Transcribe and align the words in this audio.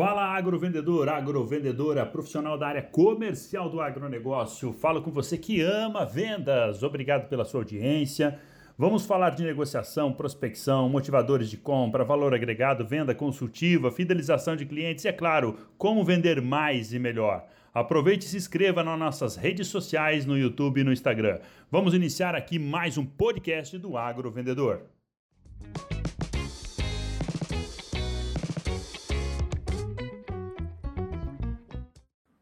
Fala 0.00 0.34
agrovendedor, 0.34 1.10
agrovendedora, 1.10 2.06
profissional 2.06 2.56
da 2.56 2.68
área 2.68 2.80
comercial 2.80 3.68
do 3.68 3.82
agronegócio. 3.82 4.72
Falo 4.72 5.02
com 5.02 5.10
você 5.10 5.36
que 5.36 5.60
ama 5.60 6.06
vendas. 6.06 6.82
Obrigado 6.82 7.28
pela 7.28 7.44
sua 7.44 7.60
audiência. 7.60 8.40
Vamos 8.78 9.04
falar 9.04 9.28
de 9.28 9.44
negociação, 9.44 10.10
prospecção, 10.10 10.88
motivadores 10.88 11.50
de 11.50 11.58
compra, 11.58 12.02
valor 12.02 12.32
agregado, 12.32 12.86
venda 12.86 13.14
consultiva, 13.14 13.92
fidelização 13.92 14.56
de 14.56 14.64
clientes 14.64 15.04
e, 15.04 15.08
é 15.08 15.12
claro, 15.12 15.58
como 15.76 16.02
vender 16.02 16.40
mais 16.40 16.94
e 16.94 16.98
melhor. 16.98 17.44
Aproveite 17.74 18.24
e 18.24 18.28
se 18.30 18.38
inscreva 18.38 18.82
nas 18.82 18.98
nossas 18.98 19.36
redes 19.36 19.68
sociais, 19.68 20.24
no 20.24 20.38
YouTube 20.38 20.80
e 20.80 20.84
no 20.84 20.94
Instagram. 20.94 21.40
Vamos 21.70 21.92
iniciar 21.92 22.34
aqui 22.34 22.58
mais 22.58 22.96
um 22.96 23.04
podcast 23.04 23.76
do 23.76 23.98
Agrovendedor. 23.98 24.80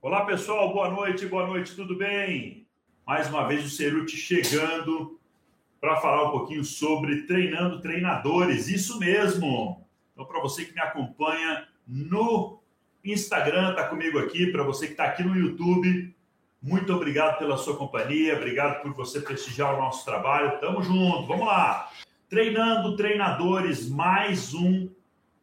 Olá 0.09 0.25
pessoal, 0.25 0.73
boa 0.73 0.89
noite, 0.89 1.27
boa 1.27 1.47
noite, 1.47 1.77
tudo 1.77 1.95
bem? 1.95 2.67
Mais 3.07 3.29
uma 3.29 3.47
vez 3.47 3.63
o 3.63 3.69
Ceruti 3.69 4.17
chegando 4.17 5.21
para 5.79 5.97
falar 5.97 6.29
um 6.29 6.31
pouquinho 6.31 6.65
sobre 6.65 7.27
treinando 7.27 7.83
treinadores, 7.83 8.69
isso 8.69 8.99
mesmo. 8.99 9.87
Então, 10.15 10.25
para 10.25 10.41
você 10.41 10.65
que 10.65 10.73
me 10.73 10.81
acompanha 10.81 11.69
no 11.87 12.59
Instagram, 13.05 13.73
está 13.73 13.87
comigo 13.87 14.19
aqui, 14.19 14.47
para 14.47 14.63
você 14.63 14.87
que 14.87 14.93
está 14.93 15.05
aqui 15.05 15.23
no 15.23 15.37
YouTube, 15.37 16.17
muito 16.63 16.91
obrigado 16.95 17.39
pela 17.39 17.59
sua 17.59 17.77
companhia, 17.77 18.35
obrigado 18.35 18.81
por 18.81 18.95
você 18.95 19.21
prestigiar 19.21 19.75
o 19.75 19.79
nosso 19.79 20.07
trabalho. 20.07 20.59
Tamo 20.59 20.83
junto, 20.83 21.27
vamos 21.27 21.47
lá. 21.47 21.91
Treinando 22.31 22.97
treinadores, 22.97 23.87
mais 23.91 24.55
um, 24.55 24.89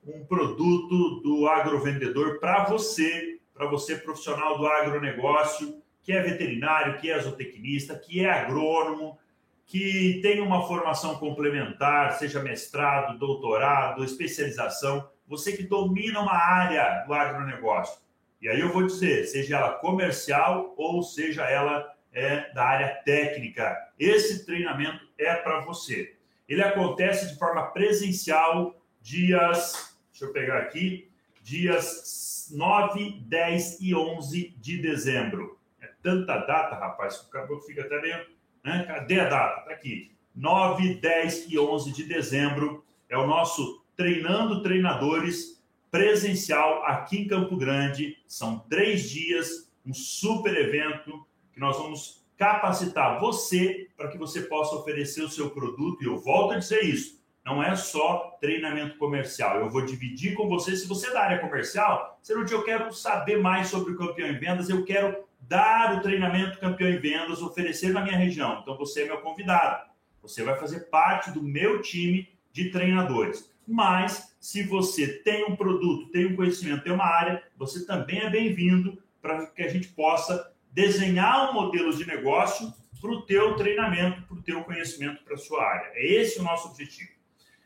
um 0.04 0.26
produto 0.26 1.22
do 1.22 1.48
agrovendedor 1.48 2.40
para 2.40 2.64
você 2.64 3.35
para 3.56 3.66
você 3.68 3.96
profissional 3.96 4.58
do 4.58 4.68
agronegócio, 4.68 5.82
que 6.04 6.12
é 6.12 6.22
veterinário, 6.22 7.00
que 7.00 7.10
é 7.10 7.18
zootecnista, 7.18 7.98
que 7.98 8.24
é 8.24 8.30
agrônomo, 8.30 9.18
que 9.66 10.20
tem 10.22 10.42
uma 10.42 10.68
formação 10.68 11.16
complementar, 11.16 12.14
seja 12.20 12.44
mestrado, 12.44 13.18
doutorado, 13.18 14.04
especialização, 14.04 15.10
você 15.28 15.58
que 15.58 15.64
domina 15.64 16.20
uma 16.20 16.36
área 16.36 17.04
do 17.08 17.14
agronegócio. 17.14 18.00
E 18.40 18.48
aí 18.48 18.60
eu 18.60 18.72
vou 18.72 18.86
dizer, 18.86 19.26
seja 19.26 19.58
ela 19.58 19.72
comercial 19.72 20.76
ou 20.78 21.02
seja 21.02 21.44
ela 21.44 21.92
é 22.14 22.54
da 22.54 22.64
área 22.64 22.90
técnica, 23.04 23.76
esse 23.98 24.46
treinamento 24.46 25.04
é 25.18 25.34
para 25.34 25.62
você. 25.62 26.16
Ele 26.48 26.62
acontece 26.62 27.34
de 27.34 27.40
forma 27.40 27.64
presencial 27.72 28.76
dias, 29.02 29.98
deixa 30.12 30.26
eu 30.26 30.34
pegar 30.34 30.60
aqui, 30.60 31.10
dias 31.46 32.50
9, 32.52 33.22
10 33.28 33.80
e 33.80 33.94
11 33.94 34.56
de 34.58 34.82
dezembro. 34.82 35.60
É 35.80 35.88
tanta 36.02 36.40
data, 36.40 36.76
rapaz, 36.76 37.18
que 37.18 37.28
o 37.28 37.30
cabelo 37.30 37.62
fica 37.62 37.84
até 37.84 38.02
meio. 38.02 38.26
Né? 38.64 38.84
Cadê 38.88 39.20
a 39.20 39.30
data? 39.30 39.60
Está 39.62 39.72
aqui. 39.72 40.12
9, 40.36 40.96
10 40.96 41.52
e 41.52 41.60
11 41.60 41.94
de 41.94 42.04
dezembro 42.06 42.84
é 43.08 43.16
o 43.16 43.28
nosso 43.28 43.86
Treinando 43.96 44.64
Treinadores 44.64 45.64
presencial 45.92 46.84
aqui 46.84 47.20
em 47.20 47.28
Campo 47.28 47.56
Grande. 47.56 48.18
São 48.28 48.60
três 48.68 49.08
dias, 49.08 49.72
um 49.86 49.94
super 49.94 50.58
evento 50.58 51.26
que 51.54 51.60
nós 51.60 51.78
vamos 51.78 52.26
capacitar 52.36 53.20
você 53.20 53.88
para 53.96 54.10
que 54.10 54.18
você 54.18 54.42
possa 54.42 54.76
oferecer 54.76 55.22
o 55.22 55.30
seu 55.30 55.52
produto. 55.52 56.04
E 56.04 56.08
eu 56.08 56.18
volto 56.18 56.56
a 56.56 56.58
dizer 56.58 56.84
isso 56.84 57.24
não 57.46 57.62
é 57.62 57.76
só 57.76 58.38
treinamento 58.42 58.98
comercial. 58.98 59.60
Eu 59.60 59.70
vou 59.70 59.86
dividir 59.86 60.34
com 60.34 60.50
você. 60.50 60.76
Se 60.76 60.88
você 60.88 61.08
é 61.08 61.14
da 61.14 61.22
área 61.22 61.40
comercial, 61.40 62.20
se 62.24 62.34
no 62.34 62.44
dia 62.44 62.58
eu 62.58 62.64
quero 62.64 62.92
saber 62.92 63.38
mais 63.38 63.68
sobre 63.68 63.94
o 63.94 63.98
campeão 63.98 64.28
em 64.30 64.40
vendas, 64.40 64.68
eu 64.68 64.84
quero 64.84 65.24
dar 65.40 65.96
o 65.96 66.02
treinamento 66.02 66.60
campeão 66.60 66.90
em 66.90 66.98
vendas, 66.98 67.44
oferecer 67.44 67.94
na 67.94 68.02
minha 68.02 68.18
região. 68.18 68.60
Então 68.62 68.76
você 68.76 69.04
é 69.04 69.06
meu 69.06 69.22
convidado. 69.22 69.92
Você 70.24 70.44
vai 70.44 70.56
fazer 70.58 70.90
parte 70.90 71.30
do 71.30 71.44
meu 71.44 71.84
time 71.84 72.28
de 72.52 72.72
treinadores. 72.72 73.54
Mas 73.68 74.36
se 74.40 74.64
você 74.64 75.08
tem 75.20 75.46
um 75.46 75.56
produto, 75.56 76.10
tem 76.12 76.26
um 76.26 76.36
conhecimento, 76.36 76.84
tem 76.84 76.94
uma 76.94 77.06
área, 77.06 77.44
você 77.56 77.86
também 77.86 78.22
é 78.22 78.30
bem-vindo 78.30 79.02
para 79.22 79.46
que 79.48 79.62
a 79.62 79.68
gente 79.68 79.90
possa 79.90 80.52
desenhar 80.72 81.52
um 81.52 81.54
modelo 81.54 81.96
de 81.96 82.06
negócio 82.08 82.74
para 83.00 83.12
o 83.12 83.22
teu 83.22 83.56
treinamento, 83.56 84.24
para 84.24 84.36
o 84.36 84.42
teu 84.42 84.64
conhecimento, 84.64 85.24
para 85.24 85.36
a 85.36 85.38
sua 85.38 85.64
área. 85.64 85.92
É 85.94 86.06
esse 86.06 86.40
o 86.40 86.44
nosso 86.44 86.70
objetivo. 86.70 87.15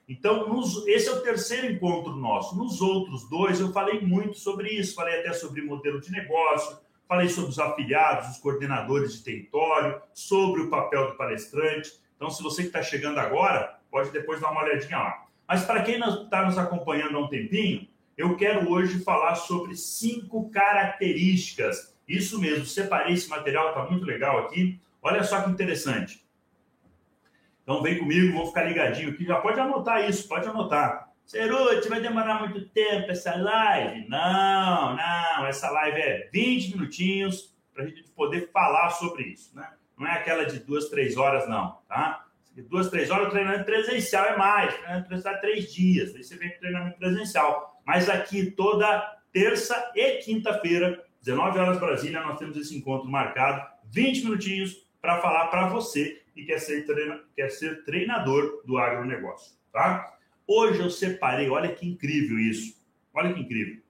Então, 0.09 0.49
nos, 0.49 0.87
esse 0.87 1.07
é 1.07 1.11
o 1.11 1.21
terceiro 1.21 1.71
encontro 1.71 2.15
nosso. 2.15 2.57
Nos 2.57 2.81
outros 2.81 3.29
dois, 3.29 3.59
eu 3.59 3.71
falei 3.71 4.01
muito 4.01 4.39
sobre 4.39 4.67
isso. 4.69 4.95
Falei 4.95 5.19
até 5.19 5.31
sobre 5.33 5.61
modelo 5.61 6.01
de 6.01 6.11
negócio, 6.11 6.79
falei 7.07 7.29
sobre 7.29 7.51
os 7.51 7.59
afiliados, 7.59 8.31
os 8.31 8.37
coordenadores 8.39 9.13
de 9.13 9.23
território, 9.23 10.01
sobre 10.11 10.61
o 10.61 10.69
papel 10.69 11.11
do 11.11 11.15
palestrante. 11.15 11.91
Então, 12.15 12.31
se 12.31 12.41
você 12.41 12.63
que 12.63 12.69
está 12.69 12.81
chegando 12.81 13.19
agora, 13.19 13.79
pode 13.91 14.09
depois 14.09 14.41
dar 14.41 14.49
uma 14.49 14.63
olhadinha 14.63 14.97
lá. 14.97 15.27
Mas 15.47 15.63
para 15.63 15.83
quem 15.83 15.99
está 15.99 16.43
nos 16.43 16.57
acompanhando 16.57 17.15
há 17.15 17.21
um 17.21 17.27
tempinho, 17.27 17.87
eu 18.17 18.35
quero 18.35 18.67
hoje 18.67 19.03
falar 19.03 19.35
sobre 19.35 19.75
cinco 19.75 20.49
características. 20.49 21.95
Isso 22.07 22.39
mesmo, 22.39 22.65
separei 22.65 23.13
esse 23.13 23.29
material, 23.29 23.69
está 23.69 23.85
muito 23.85 24.05
legal 24.05 24.39
aqui. 24.39 24.79
Olha 25.03 25.23
só 25.23 25.43
que 25.43 25.51
interessante. 25.51 26.27
Então 27.69 27.83
vem 27.83 27.99
comigo, 27.99 28.33
vou 28.33 28.47
ficar 28.47 28.63
ligadinho 28.63 29.11
aqui. 29.11 29.23
Já 29.23 29.39
pode 29.39 29.59
anotar 29.59 30.09
isso, 30.09 30.27
pode 30.27 30.47
anotar. 30.47 31.07
Ceruti, 31.23 31.87
vai 31.87 32.01
demorar 32.01 32.39
muito 32.39 32.67
tempo 32.69 33.11
essa 33.11 33.35
live? 33.35 34.09
Não, 34.09 34.95
não. 34.95 35.45
Essa 35.45 35.69
live 35.69 36.01
é 36.01 36.29
20 36.33 36.71
minutinhos 36.71 37.55
para 37.71 37.83
a 37.83 37.85
gente 37.85 38.09
poder 38.09 38.49
falar 38.51 38.89
sobre 38.89 39.21
isso, 39.25 39.55
né? 39.55 39.69
Não 39.95 40.07
é 40.07 40.13
aquela 40.13 40.45
de 40.45 40.61
duas, 40.61 40.89
três 40.89 41.15
horas, 41.15 41.47
não, 41.47 41.77
tá? 41.87 42.25
De 42.55 42.63
duas, 42.63 42.89
três 42.89 43.11
horas, 43.11 43.27
o 43.27 43.29
treinamento 43.29 43.65
presencial 43.65 44.25
é 44.25 44.35
mais. 44.35 44.73
O 44.73 44.77
treinamento 44.77 45.07
presencial 45.07 45.35
é 45.35 45.37
três 45.37 45.71
dias. 45.71 46.15
Aí 46.15 46.23
você 46.23 46.37
vem 46.37 46.49
para 46.49 46.57
o 46.57 46.61
treinamento 46.61 46.97
presencial. 46.97 47.83
Mas 47.85 48.09
aqui, 48.09 48.49
toda 48.49 49.15
terça 49.31 49.91
e 49.93 50.13
quinta-feira, 50.23 51.05
19 51.21 51.59
horas 51.59 51.79
Brasília, 51.79 52.23
nós 52.23 52.39
temos 52.39 52.57
esse 52.57 52.75
encontro 52.75 53.07
marcado. 53.07 53.63
20 53.91 54.23
minutinhos 54.23 54.89
para 54.99 55.21
falar 55.21 55.49
para 55.49 55.67
você 55.67 56.19
que 56.39 56.45
quer 56.45 56.59
ser, 56.59 56.85
treina, 56.85 57.21
quer 57.35 57.49
ser 57.49 57.83
treinador 57.83 58.63
do 58.65 58.77
agronegócio, 58.77 59.57
tá? 59.71 60.17
Hoje 60.47 60.79
eu 60.79 60.89
separei, 60.89 61.49
olha 61.49 61.73
que 61.73 61.87
incrível 61.87 62.39
isso, 62.39 62.83
olha 63.13 63.33
que 63.33 63.41
incrível. 63.41 63.81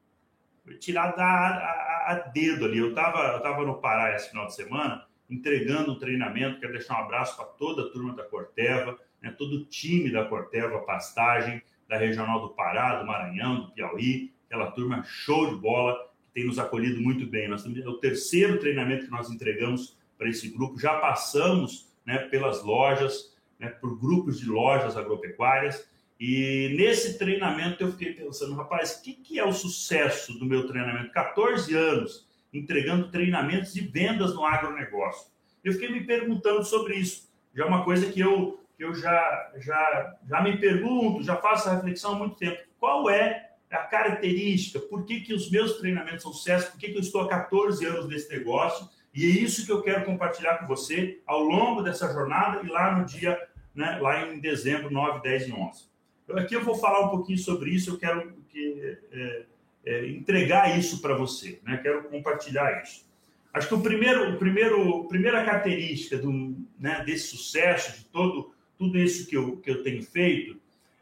Tirado 0.80 1.20
a, 1.20 1.26
a, 1.26 2.12
a, 2.12 2.14
dedo 2.32 2.66
ali. 2.66 2.78
Eu 2.78 2.90
estava 2.90 3.20
eu 3.34 3.42
tava 3.42 3.66
no 3.66 3.82
Pará 3.82 4.16
esse 4.16 4.30
final 4.30 4.46
de 4.46 4.56
semana, 4.56 5.08
entregando 5.30 5.94
um 5.94 5.98
treinamento. 5.98 6.60
Quero 6.60 6.74
deixar 6.74 7.00
um 7.00 7.06
abraço 7.06 7.36
para 7.36 7.46
toda 7.46 7.84
a 7.84 7.90
turma 7.90 8.16
da 8.16 8.24
Corteva, 8.24 9.00
né, 9.22 9.34
todo 9.36 9.56
o 9.56 9.66
time 9.66 10.12
da 10.12 10.26
Corteva 10.26 10.80
Pastagem, 10.80 11.62
da 11.88 11.98
Regional 11.98 12.42
do 12.42 12.50
Pará, 12.50 13.00
do 13.00 13.08
Maranhão, 13.08 13.62
do 13.62 13.72
Piauí, 13.72 14.32
aquela 14.46 14.70
turma 14.72 15.04
show 15.04 15.50
de 15.50 15.60
bola, 15.60 15.96
que 16.28 16.34
tem 16.34 16.46
nos 16.46 16.60
acolhido 16.60 17.02
muito 17.02 17.26
bem. 17.26 17.48
Nós 17.48 17.66
é 17.66 17.90
o 17.90 17.98
terceiro 17.98 18.60
treinamento 18.60 19.06
que 19.06 19.12
nós 19.12 19.32
entregamos 19.32 19.98
para 20.18 20.30
esse 20.30 20.50
grupo. 20.50 20.80
Já 20.80 21.00
passamos 21.00 21.89
né, 22.10 22.18
pelas 22.18 22.64
lojas, 22.64 23.38
né, 23.60 23.70
por 23.70 24.00
grupos 24.00 24.40
de 24.40 24.48
lojas 24.48 24.98
agropecuárias. 24.98 25.88
E 26.20 26.74
nesse 26.76 27.20
treinamento 27.20 27.84
eu 27.84 27.92
fiquei 27.92 28.14
pensando, 28.14 28.56
rapaz, 28.56 28.96
o 28.96 29.04
que, 29.04 29.14
que 29.14 29.38
é 29.38 29.46
o 29.46 29.54
sucesso 29.54 30.34
do 30.40 30.46
meu 30.46 30.66
treinamento? 30.68 31.12
14 31.12 31.76
anos 31.76 32.28
entregando 32.52 33.12
treinamentos 33.12 33.76
e 33.76 33.82
vendas 33.82 34.34
no 34.34 34.44
agronegócio. 34.44 35.30
Eu 35.64 35.74
fiquei 35.74 35.92
me 35.92 36.04
perguntando 36.04 36.64
sobre 36.64 36.96
isso. 36.96 37.30
Já 37.54 37.66
é 37.66 37.68
uma 37.68 37.86
coisa 37.86 38.12
que 38.12 38.20
eu, 38.20 38.60
que 38.76 38.84
eu 38.84 38.96
já, 38.96 39.52
já, 39.58 40.18
já 40.28 40.42
me 40.42 40.58
pergunto, 40.58 41.22
já 41.22 41.36
faço 41.36 41.68
essa 41.68 41.76
reflexão 41.76 42.14
há 42.14 42.16
muito 42.16 42.38
tempo. 42.38 42.58
Qual 42.80 43.08
é 43.08 43.52
a 43.70 43.78
característica? 43.78 44.80
Por 44.80 45.06
que, 45.06 45.22
que 45.22 45.32
os 45.32 45.52
meus 45.52 45.78
treinamentos 45.78 46.24
são 46.24 46.34
sucesso? 46.34 46.72
Por 46.72 46.80
que, 46.80 46.90
que 46.90 46.98
eu 46.98 47.02
estou 47.02 47.22
há 47.22 47.30
14 47.30 47.86
anos 47.86 48.08
nesse 48.08 48.32
negócio? 48.32 48.90
E 49.14 49.26
é 49.26 49.30
isso 49.30 49.66
que 49.66 49.72
eu 49.72 49.82
quero 49.82 50.06
compartilhar 50.06 50.58
com 50.58 50.68
você 50.68 51.20
ao 51.26 51.42
longo 51.42 51.82
dessa 51.82 52.12
jornada 52.14 52.62
e 52.64 52.70
lá 52.70 52.98
no 52.98 53.06
dia, 53.06 53.40
né, 53.74 53.98
lá 54.00 54.28
em 54.28 54.40
dezembro, 54.40 54.92
9, 54.92 55.22
10 55.22 55.48
e 55.48 55.52
11. 55.52 55.90
Eu, 56.28 56.38
aqui 56.38 56.56
eu 56.56 56.64
vou 56.64 56.76
falar 56.76 57.08
um 57.08 57.10
pouquinho 57.10 57.40
sobre 57.40 57.72
isso, 57.72 57.90
eu 57.90 57.98
quero 57.98 58.32
que, 58.50 58.98
é, 59.12 59.46
é, 59.86 60.08
entregar 60.08 60.78
isso 60.78 61.02
para 61.02 61.16
você, 61.16 61.60
né? 61.64 61.78
quero 61.78 62.04
compartilhar 62.04 62.84
isso. 62.84 63.08
Acho 63.52 63.68
que 63.68 63.74
o 63.74 63.82
primeiro, 63.82 64.36
o 64.36 64.38
primeiro, 64.38 65.06
primeira 65.06 65.44
característica 65.44 66.18
do, 66.18 66.56
né, 66.80 67.04
desse 67.04 67.30
sucesso, 67.30 67.98
de 67.98 68.06
todo, 68.06 68.54
tudo 68.78 69.00
isso 69.00 69.28
que 69.28 69.36
eu, 69.36 69.58
que 69.58 69.72
eu 69.72 69.82
tenho 69.82 70.04
feito, 70.04 70.56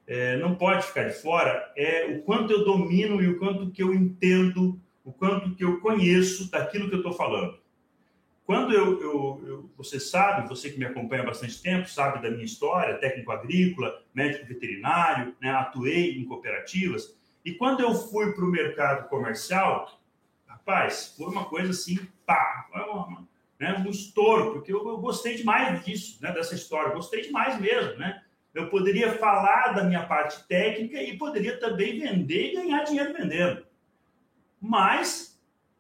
é, 0.08 0.38
não 0.38 0.56
pode 0.56 0.88
ficar 0.88 1.04
de 1.04 1.22
fora, 1.22 1.74
é 1.76 2.06
o 2.06 2.22
quanto 2.22 2.54
eu 2.54 2.64
domino 2.64 3.22
e 3.22 3.28
o 3.28 3.38
quanto 3.38 3.70
que 3.70 3.84
eu 3.84 3.94
entendo, 3.94 4.80
o 5.04 5.12
quanto 5.12 5.54
que 5.54 5.64
eu 5.66 5.82
conheço 5.82 6.50
daquilo 6.50 6.88
que 6.88 6.96
eu 6.96 7.00
estou 7.00 7.14
falando. 7.14 7.60
Quando 8.48 8.74
eu, 8.74 9.02
eu, 9.02 9.42
eu, 9.46 9.70
você 9.76 10.00
sabe, 10.00 10.48
você 10.48 10.70
que 10.70 10.80
me 10.80 10.86
acompanha 10.86 11.22
há 11.22 11.26
bastante 11.26 11.62
tempo, 11.62 11.90
sabe 11.90 12.22
da 12.24 12.32
minha 12.32 12.46
história, 12.46 12.98
técnico 12.98 13.30
agrícola, 13.30 14.02
médico 14.14 14.46
veterinário, 14.46 15.36
né, 15.42 15.52
atuei 15.52 16.18
em 16.18 16.24
cooperativas, 16.24 17.14
E 17.44 17.54
quando 17.54 17.82
eu 17.82 17.94
fui 17.94 18.32
para 18.32 18.46
o 18.46 18.48
mercado 18.48 19.10
comercial, 19.10 20.00
rapaz, 20.48 21.14
foi 21.18 21.28
uma 21.28 21.44
coisa 21.44 21.72
assim, 21.72 22.00
pá, 22.26 22.70
né, 23.60 23.84
um 23.86 23.90
estouro, 23.90 24.54
porque 24.54 24.72
eu, 24.72 24.78
eu, 24.88 24.98
gostei 24.98 25.36
demais 25.36 25.84
disso, 25.84 26.18
né, 26.22 26.32
dessa 26.32 26.56
história, 26.56 26.96
gostei 26.96 27.24
demais 27.24 27.60
mesmo, 27.60 27.98
né? 27.98 28.24
Eu 28.54 28.70
poderia 28.70 29.12
falar 29.18 29.74
da 29.74 29.84
minha 29.84 30.06
parte 30.06 30.48
técnica 30.48 31.04
e 31.04 31.18
poderia 31.18 31.60
também 31.60 32.00
vender 32.00 32.52
e 32.52 32.56
ganhar 32.56 32.84
dinheiro 32.86 33.14
vendendo. 33.14 33.66
Mas 34.60 35.37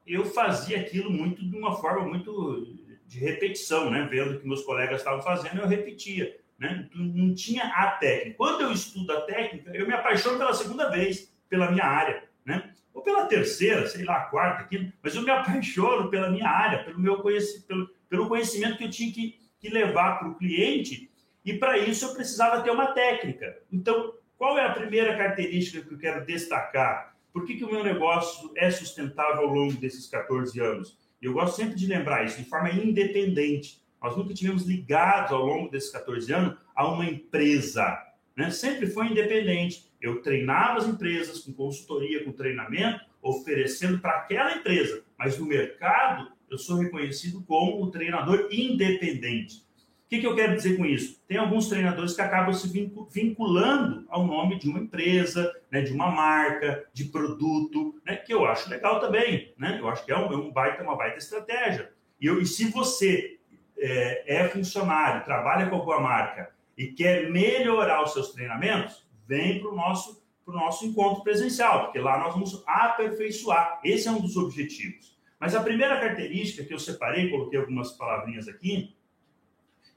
eu 0.07 0.25
fazia 0.25 0.79
aquilo 0.79 1.11
muito 1.11 1.47
de 1.47 1.55
uma 1.55 1.75
forma 1.75 2.07
muito 2.07 2.75
de 3.05 3.19
repetição, 3.19 3.89
né? 3.89 4.07
Vendo 4.09 4.35
o 4.35 4.39
que 4.39 4.47
meus 4.47 4.63
colegas 4.63 4.99
estavam 4.99 5.21
fazendo, 5.21 5.59
eu 5.59 5.67
repetia, 5.67 6.37
né? 6.57 6.89
Não 6.95 7.33
tinha 7.33 7.65
a 7.65 7.91
técnica. 7.91 8.37
Quando 8.37 8.61
eu 8.61 8.71
estudo 8.71 9.11
a 9.11 9.21
técnica, 9.21 9.71
eu 9.75 9.85
me 9.85 9.93
apaixono 9.93 10.37
pela 10.37 10.53
segunda 10.53 10.89
vez 10.89 11.33
pela 11.49 11.71
minha 11.71 11.85
área, 11.85 12.23
né? 12.45 12.71
Ou 12.93 13.01
pela 13.01 13.25
terceira, 13.25 13.87
sei 13.87 14.03
lá, 14.03 14.21
quarta, 14.21 14.63
quinta, 14.63 14.93
mas 15.01 15.15
eu 15.15 15.21
me 15.21 15.29
apaixono 15.29 16.09
pela 16.09 16.29
minha 16.29 16.49
área, 16.49 16.83
pelo 16.83 16.99
meu 16.99 17.21
conhecimento, 17.21 17.67
pelo, 17.67 17.89
pelo 18.09 18.27
conhecimento 18.27 18.77
que 18.77 18.85
eu 18.85 18.89
tinha 18.89 19.13
que, 19.13 19.39
que 19.59 19.69
levar 19.69 20.19
para 20.19 20.29
o 20.29 20.35
cliente, 20.35 21.09
e 21.45 21.53
para 21.53 21.77
isso 21.77 22.05
eu 22.05 22.13
precisava 22.13 22.61
ter 22.61 22.71
uma 22.71 22.87
técnica. 22.87 23.57
Então, 23.71 24.13
qual 24.37 24.57
é 24.57 24.65
a 24.65 24.73
primeira 24.73 25.15
característica 25.15 25.87
que 25.87 25.93
eu 25.93 25.97
quero 25.97 26.25
destacar? 26.25 27.15
Por 27.37 27.45
que, 27.45 27.55
que 27.55 27.63
o 27.63 27.71
meu 27.71 27.83
negócio 27.83 28.51
é 28.55 28.71
sustentável 28.71 29.43
ao 29.43 29.53
longo 29.53 29.73
desses 29.73 30.07
14 30.07 30.59
anos? 30.59 30.97
Eu 31.21 31.33
gosto 31.33 31.55
sempre 31.55 31.75
de 31.75 31.85
lembrar 31.85 32.25
isso, 32.25 32.41
de 32.41 32.49
forma 32.49 32.71
independente. 32.71 33.79
Nós 34.01 34.17
nunca 34.17 34.33
tivemos 34.33 34.63
ligados 34.63 35.31
ao 35.31 35.45
longo 35.45 35.69
desses 35.69 35.91
14 35.91 36.33
anos 36.33 36.57
a 36.75 36.87
uma 36.87 37.05
empresa. 37.05 37.95
Né? 38.35 38.49
Sempre 38.49 38.87
foi 38.87 39.09
independente. 39.09 39.87
Eu 40.01 40.23
treinava 40.23 40.79
as 40.79 40.87
empresas 40.87 41.41
com 41.41 41.53
consultoria, 41.53 42.25
com 42.25 42.31
treinamento, 42.31 43.05
oferecendo 43.21 43.99
para 43.99 44.13
aquela 44.13 44.55
empresa. 44.55 45.03
Mas 45.15 45.37
no 45.37 45.45
mercado, 45.45 46.31
eu 46.49 46.57
sou 46.57 46.77
reconhecido 46.77 47.43
como 47.43 47.83
o 47.83 47.91
treinador 47.91 48.47
independente. 48.51 49.57
O 50.07 50.09
que, 50.09 50.21
que, 50.21 50.25
eu 50.25 50.35
quero 50.35 50.55
dizer 50.55 50.75
com 50.75 50.87
isso? 50.87 51.21
Tem 51.27 51.37
alguns 51.37 51.69
treinadores 51.69 52.15
que 52.15 52.21
acabam 52.21 52.51
se 52.51 52.67
vinculando 53.11 54.07
ao 54.09 54.25
nome 54.25 54.57
de 54.57 54.67
uma 54.67 54.79
empresa, 54.79 55.53
né, 55.71 55.81
de 55.81 55.91
uma 55.91 56.09
marca, 56.09 56.85
de 56.93 57.05
produto, 57.05 57.99
né, 58.05 58.15
que 58.15 58.33
eu 58.33 58.45
acho 58.45 58.69
legal 58.69 58.99
também. 58.99 59.53
Né? 59.57 59.77
Eu 59.79 59.89
acho 59.89 60.05
que 60.05 60.11
é, 60.11 60.17
um, 60.17 60.31
é 60.31 60.37
um 60.37 60.51
baita, 60.51 60.83
uma 60.83 60.95
baita 60.95 61.17
estratégia. 61.17 61.91
E, 62.19 62.25
eu, 62.25 62.41
e 62.41 62.45
se 62.45 62.69
você 62.69 63.37
é, 63.77 64.41
é 64.41 64.47
funcionário, 64.47 65.23
trabalha 65.23 65.69
com 65.69 65.75
alguma 65.75 65.99
marca 65.99 66.51
e 66.77 66.87
quer 66.87 67.29
melhorar 67.29 68.03
os 68.03 68.13
seus 68.13 68.31
treinamentos, 68.31 69.07
vem 69.27 69.59
para 69.59 69.69
o 69.69 69.75
nosso, 69.75 70.23
nosso 70.45 70.85
encontro 70.85 71.23
presencial, 71.23 71.85
porque 71.85 71.99
lá 71.99 72.17
nós 72.19 72.33
vamos 72.33 72.63
aperfeiçoar. 72.65 73.79
Esse 73.83 74.07
é 74.07 74.11
um 74.11 74.21
dos 74.21 74.37
objetivos. 74.37 75.17
Mas 75.39 75.53
a 75.53 75.61
primeira 75.61 75.99
característica 75.99 76.63
que 76.63 76.73
eu 76.73 76.79
separei, 76.79 77.29
coloquei 77.29 77.59
algumas 77.59 77.91
palavrinhas 77.91 78.47
aqui, 78.47 78.95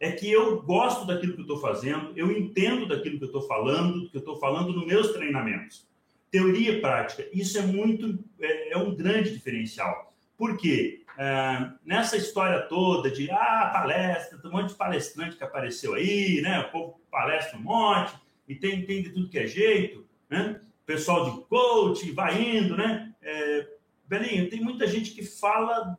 é 0.01 0.11
que 0.11 0.33
eu 0.33 0.63
gosto 0.63 1.07
daquilo 1.07 1.35
que 1.35 1.41
eu 1.41 1.45
estou 1.45 1.61
fazendo, 1.61 2.13
eu 2.17 2.33
entendo 2.33 2.89
daquilo 2.89 3.19
que 3.19 3.25
eu 3.25 3.27
estou 3.27 3.43
falando, 3.43 4.01
do 4.01 4.11
que 4.11 4.17
eu 4.17 4.21
estou 4.21 4.39
falando 4.39 4.73
nos 4.73 4.87
meus 4.87 5.13
treinamentos. 5.13 5.87
Teoria 6.31 6.73
e 6.73 6.81
prática, 6.81 7.29
isso 7.35 7.59
é 7.59 7.63
muito, 7.63 8.19
é, 8.41 8.73
é 8.73 8.79
um 8.79 8.95
grande 8.95 9.31
diferencial. 9.31 10.15
Por 10.39 10.57
quê? 10.57 11.03
É, 11.19 11.71
nessa 11.85 12.17
história 12.17 12.63
toda 12.63 13.11
de 13.11 13.31
ah, 13.31 13.71
palestra, 13.71 14.39
tem 14.39 14.51
um 14.51 14.55
monte 14.55 14.71
de 14.71 14.77
palestrante 14.77 15.37
que 15.37 15.45
apareceu 15.45 15.93
aí, 15.93 16.41
né? 16.41 16.61
O 16.61 16.71
povo 16.71 17.01
palestra 17.11 17.59
um 17.59 17.63
monte, 17.63 18.15
e 18.49 18.55
tem, 18.55 18.87
tem 18.87 19.03
de 19.03 19.11
tudo 19.11 19.29
que 19.29 19.39
é 19.39 19.47
jeito, 19.47 20.07
né? 20.31 20.61
Pessoal 20.87 21.31
de 21.31 21.45
coach 21.45 22.11
vai 22.13 22.57
indo, 22.57 22.75
né? 22.75 23.13
É, 23.21 23.69
Belinho, 24.07 24.49
tem 24.49 24.61
muita 24.61 24.87
gente 24.87 25.11
que 25.11 25.23
fala 25.23 25.97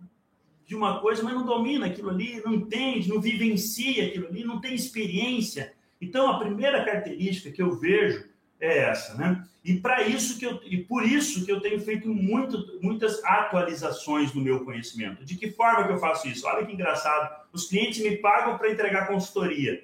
de 0.65 0.75
uma 0.75 0.99
coisa, 0.99 1.23
mas 1.23 1.33
não 1.33 1.45
domina 1.45 1.87
aquilo 1.87 2.09
ali, 2.09 2.41
não 2.43 2.53
entende, 2.53 3.09
não 3.09 3.19
vivencia 3.19 4.07
aquilo 4.07 4.27
ali, 4.27 4.43
não 4.43 4.61
tem 4.61 4.73
experiência. 4.73 5.73
Então, 5.99 6.29
a 6.29 6.39
primeira 6.39 6.83
característica 6.83 7.51
que 7.51 7.61
eu 7.61 7.77
vejo 7.77 8.25
é 8.59 8.79
essa, 8.79 9.15
né? 9.15 9.43
E 9.63 9.75
para 9.75 10.01
isso 10.07 10.39
que 10.39 10.45
eu, 10.45 10.59
e 10.63 10.77
por 10.77 11.03
isso 11.03 11.45
que 11.45 11.51
eu 11.51 11.61
tenho 11.61 11.79
feito 11.79 12.07
muito, 12.09 12.79
muitas 12.81 13.23
atualizações 13.23 14.33
no 14.33 14.41
meu 14.41 14.65
conhecimento. 14.65 15.23
De 15.23 15.35
que 15.35 15.51
forma 15.51 15.85
que 15.85 15.93
eu 15.93 15.99
faço 15.99 16.27
isso? 16.27 16.47
Olha 16.47 16.65
que 16.65 16.73
engraçado. 16.73 17.45
Os 17.53 17.67
clientes 17.67 18.01
me 18.01 18.17
pagam 18.17 18.57
para 18.57 18.71
entregar 18.71 19.07
consultoria. 19.07 19.83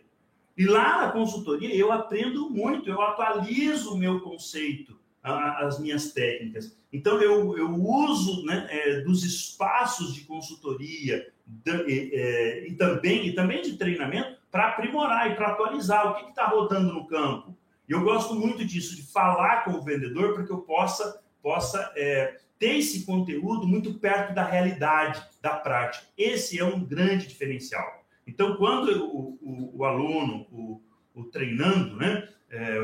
E 0.57 0.65
lá 0.65 1.05
na 1.05 1.11
consultoria 1.11 1.75
eu 1.75 1.91
aprendo 1.91 2.49
muito, 2.49 2.89
eu 2.89 2.99
atualizo 2.99 3.93
o 3.93 3.97
meu 3.97 4.19
conceito, 4.21 4.96
as 5.27 5.79
minhas 5.79 6.11
técnicas. 6.11 6.77
Então, 6.91 7.21
eu, 7.21 7.57
eu 7.57 7.73
uso 7.73 8.45
né, 8.45 8.67
é, 8.69 9.01
dos 9.01 9.23
espaços 9.23 10.13
de 10.13 10.21
consultoria 10.21 11.27
de, 11.45 12.15
é, 12.15 12.67
e, 12.67 12.73
também, 12.73 13.27
e 13.27 13.33
também 13.33 13.61
de 13.61 13.77
treinamento 13.77 14.37
para 14.51 14.69
aprimorar 14.69 15.31
e 15.31 15.35
para 15.35 15.49
atualizar 15.49 16.11
o 16.11 16.15
que 16.15 16.29
está 16.29 16.47
rodando 16.47 16.93
no 16.93 17.05
campo. 17.07 17.55
E 17.87 17.91
eu 17.91 18.01
gosto 18.01 18.35
muito 18.35 18.65
disso, 18.65 18.95
de 18.95 19.03
falar 19.03 19.63
com 19.63 19.71
o 19.71 19.83
vendedor 19.83 20.33
para 20.33 20.43
que 20.43 20.51
eu 20.51 20.59
possa, 20.59 21.21
possa 21.41 21.91
é, 21.95 22.37
ter 22.59 22.77
esse 22.77 23.05
conteúdo 23.05 23.67
muito 23.67 23.93
perto 23.95 24.33
da 24.33 24.43
realidade, 24.43 25.23
da 25.41 25.51
prática. 25.51 26.05
Esse 26.17 26.59
é 26.59 26.65
um 26.65 26.83
grande 26.83 27.27
diferencial. 27.27 28.03
Então, 28.25 28.57
quando 28.57 28.91
o, 29.05 29.37
o, 29.41 29.77
o 29.77 29.85
aluno, 29.85 30.45
o, 30.51 30.81
o, 31.15 31.23
treinando, 31.25 31.95
né, 31.95 32.27
é, 32.49 32.79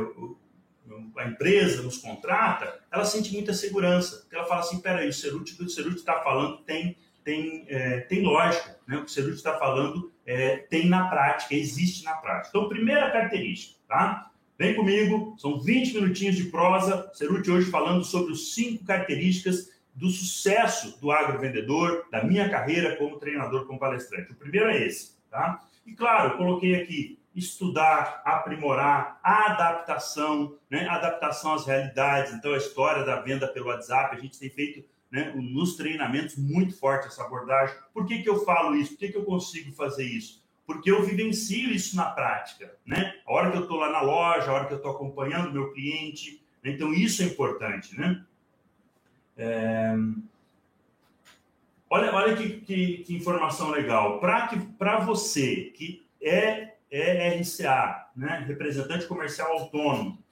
a 1.17 1.27
empresa 1.27 1.81
nos 1.81 1.97
contrata, 1.97 2.79
ela 2.91 3.05
sente 3.05 3.33
muita 3.33 3.53
segurança. 3.53 4.17
Porque 4.17 4.35
ela 4.35 4.45
fala 4.45 4.61
assim, 4.61 4.79
peraí, 4.79 5.09
o 5.09 5.13
Ceruti 5.13 5.55
está 5.95 6.21
falando 6.21 6.57
tem, 6.59 6.97
tem, 7.23 7.65
é, 7.67 8.01
tem 8.01 8.21
lógica. 8.21 8.77
Né? 8.87 8.97
O 8.97 9.05
que 9.05 9.11
o 9.11 9.13
Ceruti 9.13 9.35
está 9.35 9.57
falando 9.57 10.11
é, 10.25 10.57
tem 10.57 10.87
na 10.87 11.07
prática, 11.07 11.55
existe 11.55 12.03
na 12.03 12.13
prática. 12.13 12.49
Então, 12.49 12.69
primeira 12.69 13.11
característica, 13.11 13.79
tá? 13.87 14.29
Vem 14.57 14.75
comigo, 14.75 15.35
são 15.37 15.59
20 15.59 15.95
minutinhos 15.95 16.35
de 16.35 16.45
prosa. 16.45 17.09
Ceruti 17.13 17.49
hoje 17.49 17.69
falando 17.69 18.03
sobre 18.03 18.31
os 18.31 18.53
cinco 18.53 18.85
características 18.85 19.71
do 19.95 20.09
sucesso 20.09 20.99
do 20.99 21.11
agrovendedor, 21.11 22.05
da 22.11 22.23
minha 22.23 22.49
carreira 22.49 22.95
como 22.95 23.19
treinador, 23.19 23.65
como 23.65 23.79
palestrante. 23.79 24.31
O 24.31 24.35
primeiro 24.35 24.69
é 24.69 24.85
esse, 24.85 25.17
tá? 25.29 25.59
E 25.85 25.93
claro, 25.93 26.33
eu 26.33 26.37
coloquei 26.37 26.75
aqui 26.75 27.19
estudar, 27.35 28.21
aprimorar, 28.23 29.19
a 29.23 29.51
adaptação, 29.51 30.57
né? 30.69 30.87
adaptação 30.87 31.53
às 31.53 31.65
realidades. 31.65 32.33
Então, 32.33 32.53
a 32.53 32.57
história 32.57 33.03
da 33.03 33.19
venda 33.21 33.47
pelo 33.47 33.67
WhatsApp, 33.67 34.15
a 34.15 34.19
gente 34.19 34.39
tem 34.39 34.49
feito 34.49 34.83
né, 35.11 35.31
nos 35.35 35.75
treinamentos 35.75 36.35
muito 36.37 36.77
forte 36.77 37.07
essa 37.07 37.23
abordagem. 37.23 37.75
Por 37.93 38.05
que, 38.05 38.21
que 38.21 38.29
eu 38.29 38.43
falo 38.43 38.75
isso? 38.75 38.91
Por 38.91 38.99
que, 38.99 39.09
que 39.09 39.17
eu 39.17 39.25
consigo 39.25 39.71
fazer 39.71 40.05
isso? 40.05 40.43
Porque 40.65 40.89
eu 40.89 41.03
vivencio 41.03 41.71
isso 41.71 41.95
na 41.95 42.05
prática. 42.05 42.75
Né? 42.85 43.15
A 43.25 43.33
hora 43.33 43.51
que 43.51 43.57
eu 43.57 43.63
estou 43.63 43.77
lá 43.77 43.91
na 43.91 44.01
loja, 44.01 44.49
a 44.49 44.53
hora 44.53 44.65
que 44.65 44.73
eu 44.73 44.77
estou 44.77 44.91
acompanhando 44.91 45.51
meu 45.51 45.71
cliente. 45.71 46.43
Né? 46.63 46.71
Então, 46.71 46.93
isso 46.93 47.21
é 47.21 47.25
importante. 47.25 47.97
Né? 47.97 48.23
É... 49.37 49.93
Olha, 51.89 52.11
olha 52.13 52.35
que, 52.35 52.61
que, 52.61 52.97
que 52.99 53.15
informação 53.15 53.69
legal. 53.69 54.19
Para 54.19 54.99
você 54.99 55.71
que 55.75 56.03
é 56.19 56.72
RCA, 56.93 58.07
né? 58.15 58.43
representante 58.47 59.07
comercial 59.07 59.51
autônomo. 59.53 60.23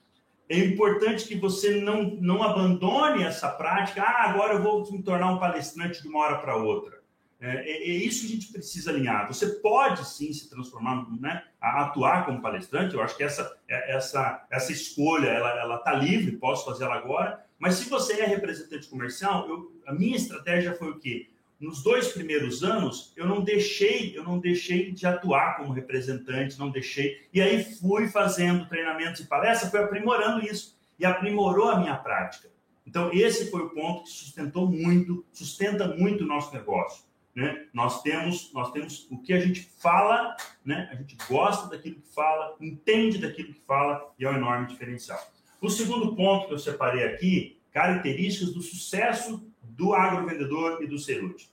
É 0.48 0.58
importante 0.58 1.28
que 1.28 1.36
você 1.36 1.82
não, 1.82 2.04
não 2.20 2.44
abandone 2.44 3.24
essa 3.24 3.50
prática. 3.50 4.04
Ah, 4.04 4.30
agora 4.30 4.54
eu 4.54 4.62
vou 4.62 4.92
me 4.92 5.02
tornar 5.02 5.32
um 5.32 5.40
palestrante 5.40 6.02
de 6.02 6.08
uma 6.08 6.20
hora 6.20 6.38
para 6.40 6.58
outra. 6.58 7.02
É, 7.40 7.56
é, 7.56 7.72
é, 7.72 7.94
isso 7.94 8.22
que 8.22 8.28
a 8.28 8.36
gente 8.36 8.52
precisa 8.52 8.92
alinhar. 8.92 9.28
Você 9.28 9.48
pode 9.48 10.08
sim 10.08 10.32
se 10.32 10.48
transformar, 10.48 11.08
né, 11.20 11.44
atuar 11.60 12.24
como 12.26 12.42
palestrante. 12.42 12.94
Eu 12.94 13.02
acho 13.02 13.18
que 13.18 13.24
essa, 13.24 13.58
é, 13.68 13.96
essa, 13.96 14.46
essa 14.52 14.72
escolha 14.72 15.30
ela 15.30 15.78
está 15.78 15.94
livre, 15.94 16.38
posso 16.38 16.66
fazer 16.66 16.84
ela 16.84 16.96
agora. 16.96 17.44
Mas 17.58 17.76
se 17.76 17.90
você 17.90 18.22
é 18.22 18.26
representante 18.26 18.88
comercial, 18.88 19.50
eu, 19.50 19.72
a 19.88 19.94
minha 19.94 20.16
estratégia 20.16 20.76
foi 20.76 20.92
o 20.92 21.00
quê? 21.00 21.31
Nos 21.62 21.84
dois 21.84 22.08
primeiros 22.08 22.64
anos, 22.64 23.14
eu 23.16 23.28
não 23.28 23.44
deixei, 23.44 24.18
eu 24.18 24.24
não 24.24 24.40
deixei 24.40 24.92
de 24.92 25.06
atuar 25.06 25.58
como 25.58 25.72
representante, 25.72 26.58
não 26.58 26.72
deixei. 26.72 27.28
E 27.32 27.40
aí 27.40 27.64
fui 27.64 28.08
fazendo 28.08 28.68
treinamentos 28.68 29.22
e 29.22 29.28
palestras, 29.28 29.70
fui 29.70 29.80
aprimorando 29.80 30.44
isso 30.44 30.76
e 30.98 31.06
aprimorou 31.06 31.70
a 31.70 31.80
minha 31.80 31.96
prática. 31.96 32.50
Então, 32.86 33.12
esse 33.14 33.52
foi 33.52 33.62
o 33.62 33.70
ponto 33.70 34.04
que 34.04 34.10
sustentou 34.10 34.68
muito, 34.68 35.24
sustenta 35.32 35.88
muito 35.88 36.24
o 36.24 36.28
nosso 36.28 36.52
negócio. 36.52 37.06
Né? 37.36 37.68
Nós 37.72 38.02
temos, 38.02 38.52
nós 38.54 38.72
temos 38.72 39.08
o 39.12 39.22
que 39.22 39.32
a 39.32 39.40
gente 39.40 39.62
fala, 39.80 40.36
né? 40.66 40.90
A 40.92 40.96
gente 40.96 41.16
gosta 41.30 41.70
daquilo 41.70 41.96
que 41.96 42.14
fala, 42.14 42.56
entende 42.60 43.20
daquilo 43.20 43.54
que 43.54 43.62
fala 43.62 44.12
e 44.20 44.26
é 44.26 44.30
um 44.30 44.36
enorme 44.36 44.68
diferencial. 44.68 45.20
O 45.62 45.70
segundo 45.70 46.16
ponto 46.16 46.48
que 46.48 46.54
eu 46.54 46.60
separei 46.60 47.04
aqui, 47.04 47.62
características 47.72 48.52
do 48.52 48.62
sucesso 48.62 49.48
do 49.62 49.94
agrovendedor 49.94 50.82
e 50.82 50.88
do 50.88 50.98
Cerute. 50.98 51.51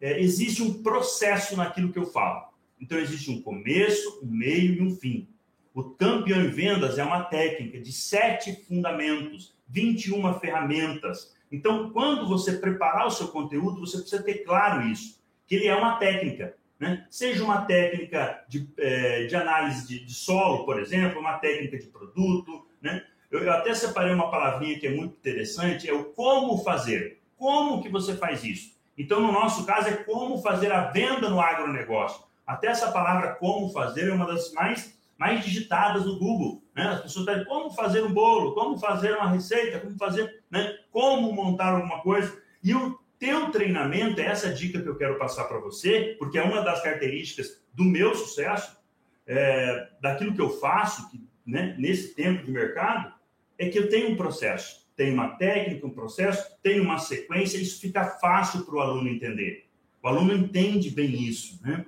É, 0.00 0.20
existe 0.20 0.62
um 0.62 0.82
processo 0.82 1.56
naquilo 1.56 1.92
que 1.92 1.98
eu 1.98 2.06
falo. 2.06 2.48
Então, 2.80 2.98
existe 2.98 3.30
um 3.30 3.42
começo, 3.42 4.20
um 4.22 4.30
meio 4.30 4.74
e 4.74 4.82
um 4.82 4.90
fim. 4.94 5.28
O 5.74 5.82
campeão 5.82 6.42
em 6.42 6.50
vendas 6.50 6.98
é 6.98 7.04
uma 7.04 7.24
técnica 7.24 7.80
de 7.80 7.92
sete 7.92 8.64
fundamentos, 8.66 9.54
21 9.68 10.38
ferramentas. 10.40 11.34
Então, 11.50 11.90
quando 11.90 12.26
você 12.28 12.54
preparar 12.54 13.06
o 13.06 13.10
seu 13.10 13.28
conteúdo, 13.28 13.80
você 13.80 13.98
precisa 13.98 14.22
ter 14.22 14.44
claro 14.44 14.86
isso, 14.86 15.22
que 15.46 15.54
ele 15.54 15.66
é 15.66 15.74
uma 15.74 15.96
técnica. 15.96 16.56
Né? 16.78 17.06
Seja 17.10 17.42
uma 17.42 17.62
técnica 17.62 18.44
de, 18.48 18.68
é, 18.78 19.26
de 19.26 19.34
análise 19.34 19.86
de, 19.86 20.04
de, 20.04 20.14
solo, 20.14 20.64
por 20.64 20.80
exemplo, 20.80 21.20
uma 21.20 21.38
técnica 21.38 21.78
de 21.78 21.86
produto. 21.86 22.66
Né? 22.80 23.04
Eu, 23.30 23.40
eu 23.40 23.52
até 23.52 23.74
separei 23.74 24.12
uma 24.12 24.30
palavrinha 24.30 24.78
que 24.78 24.86
é 24.86 24.90
muito 24.90 25.14
interessante, 25.14 25.88
é 25.88 25.92
o 25.92 26.04
como 26.06 26.58
fazer. 26.58 27.20
Como 27.36 27.82
que 27.82 27.88
você 27.88 28.16
faz 28.16 28.44
isso? 28.44 28.77
Então, 28.98 29.20
no 29.20 29.30
nosso 29.30 29.64
caso, 29.64 29.88
é 29.88 29.92
como 29.92 30.42
fazer 30.42 30.72
a 30.72 30.90
venda 30.90 31.30
no 31.30 31.40
agronegócio. 31.40 32.24
Até 32.44 32.66
essa 32.66 32.90
palavra 32.90 33.36
como 33.36 33.70
fazer 33.70 34.08
é 34.08 34.12
uma 34.12 34.26
das 34.26 34.52
mais, 34.52 34.98
mais 35.16 35.44
digitadas 35.44 36.02
do 36.02 36.18
Google. 36.18 36.62
Né? 36.74 36.82
As 36.88 37.02
pessoas 37.02 37.28
estão 37.28 37.44
como 37.44 37.70
fazer 37.70 38.02
um 38.02 38.12
bolo, 38.12 38.54
como 38.54 38.76
fazer 38.76 39.14
uma 39.14 39.30
receita, 39.30 39.78
como 39.78 39.96
fazer, 39.96 40.42
né? 40.50 40.76
como 40.90 41.32
montar 41.32 41.74
alguma 41.74 42.00
coisa. 42.00 42.36
E 42.62 42.74
o 42.74 42.98
teu 43.18 43.50
treinamento, 43.50 44.20
é 44.20 44.26
essa 44.26 44.52
dica 44.52 44.80
que 44.80 44.88
eu 44.88 44.96
quero 44.96 45.18
passar 45.18 45.44
para 45.44 45.58
você, 45.58 46.16
porque 46.18 46.38
é 46.38 46.42
uma 46.42 46.62
das 46.62 46.82
características 46.82 47.62
do 47.72 47.84
meu 47.84 48.14
sucesso, 48.14 48.76
é, 49.26 49.88
daquilo 50.00 50.34
que 50.34 50.40
eu 50.40 50.50
faço 50.50 51.08
que, 51.10 51.20
né, 51.46 51.76
nesse 51.78 52.14
tempo 52.14 52.44
de 52.44 52.50
mercado, 52.50 53.12
é 53.58 53.68
que 53.68 53.78
eu 53.78 53.88
tenho 53.88 54.10
um 54.10 54.16
processo, 54.16 54.87
tenho 54.98 55.14
uma 55.14 55.28
técnica, 55.28 55.86
um 55.86 55.90
processo, 55.90 56.58
tenho 56.60 56.82
uma 56.82 56.98
sequência, 56.98 57.56
isso 57.56 57.80
fica 57.80 58.04
fácil 58.04 58.64
para 58.66 58.74
o 58.74 58.80
aluno 58.80 59.08
entender. 59.08 59.66
O 60.02 60.08
aluno 60.08 60.34
entende 60.34 60.90
bem 60.90 61.22
isso, 61.22 61.60
né? 61.62 61.86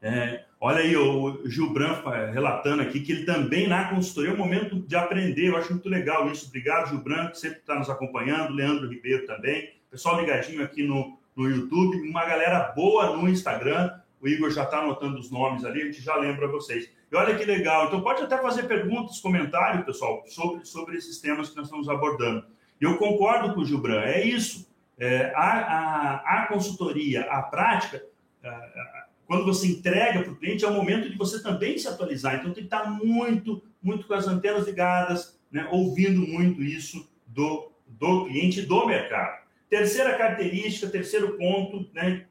É, 0.00 0.44
olha 0.58 0.78
aí 0.78 0.96
o 0.96 1.46
Gil 1.46 1.70
Branco 1.74 2.08
relatando 2.08 2.80
aqui 2.80 3.00
que 3.00 3.12
ele 3.12 3.24
também 3.26 3.68
na 3.68 3.90
consultoria 3.90 4.30
é 4.30 4.34
um 4.34 4.38
momento 4.38 4.80
de 4.80 4.96
aprender. 4.96 5.48
Eu 5.48 5.56
acho 5.56 5.72
muito 5.72 5.88
legal 5.88 6.30
isso. 6.30 6.46
Obrigado, 6.46 6.88
Gil 6.88 7.02
Branco, 7.02 7.32
que 7.32 7.38
sempre 7.38 7.58
está 7.58 7.74
nos 7.74 7.90
acompanhando. 7.90 8.54
Leandro 8.54 8.88
Ribeiro 8.88 9.26
também. 9.26 9.74
Pessoal 9.90 10.18
ligadinho 10.18 10.62
aqui 10.64 10.82
no, 10.82 11.18
no 11.36 11.48
YouTube. 11.48 12.08
Uma 12.08 12.24
galera 12.24 12.72
boa 12.74 13.16
no 13.16 13.28
Instagram. 13.28 13.92
O 14.20 14.26
Igor 14.26 14.50
já 14.50 14.64
está 14.64 14.78
anotando 14.78 15.18
os 15.18 15.30
nomes 15.30 15.62
ali, 15.64 15.82
a 15.82 15.84
gente 15.86 16.00
já 16.00 16.16
lembra 16.16 16.48
vocês. 16.48 16.90
E 17.10 17.16
olha 17.16 17.36
que 17.36 17.44
legal. 17.44 17.86
Então 17.86 18.00
pode 18.00 18.22
até 18.22 18.36
fazer 18.38 18.64
perguntas, 18.64 19.20
comentários, 19.20 19.84
pessoal, 19.84 20.24
sobre, 20.26 20.64
sobre 20.64 20.96
esses 20.96 21.20
temas 21.20 21.50
que 21.50 21.56
nós 21.56 21.66
estamos 21.66 21.88
abordando. 21.88 22.44
Eu 22.80 22.98
concordo 22.98 23.54
com 23.54 23.60
o 23.60 23.64
Gilbran, 23.64 24.02
é 24.02 24.24
isso. 24.24 24.66
É, 24.98 25.32
a, 25.34 25.50
a, 25.50 26.42
a 26.42 26.46
consultoria, 26.46 27.22
a 27.30 27.42
prática, 27.42 28.02
a, 28.44 29.06
quando 29.26 29.44
você 29.44 29.66
entrega 29.66 30.22
para 30.22 30.32
o 30.32 30.36
cliente, 30.36 30.64
é 30.64 30.68
o 30.68 30.74
momento 30.74 31.10
de 31.10 31.16
você 31.16 31.42
também 31.42 31.76
se 31.76 31.88
atualizar. 31.88 32.36
Então, 32.36 32.52
tem 32.52 32.66
que 32.66 32.74
estar 32.74 32.88
muito, 32.88 33.62
muito 33.82 34.06
com 34.06 34.14
as 34.14 34.26
antenas 34.26 34.66
ligadas, 34.66 35.38
né, 35.50 35.68
ouvindo 35.70 36.20
muito 36.20 36.62
isso 36.62 37.10
do, 37.26 37.72
do 37.86 38.26
cliente 38.26 38.60
e 38.60 38.66
do 38.66 38.86
mercado. 38.86 39.44
Terceira 39.68 40.16
característica, 40.16 40.88
terceiro 40.88 41.36
ponto 41.36 41.88
né, 41.92 42.26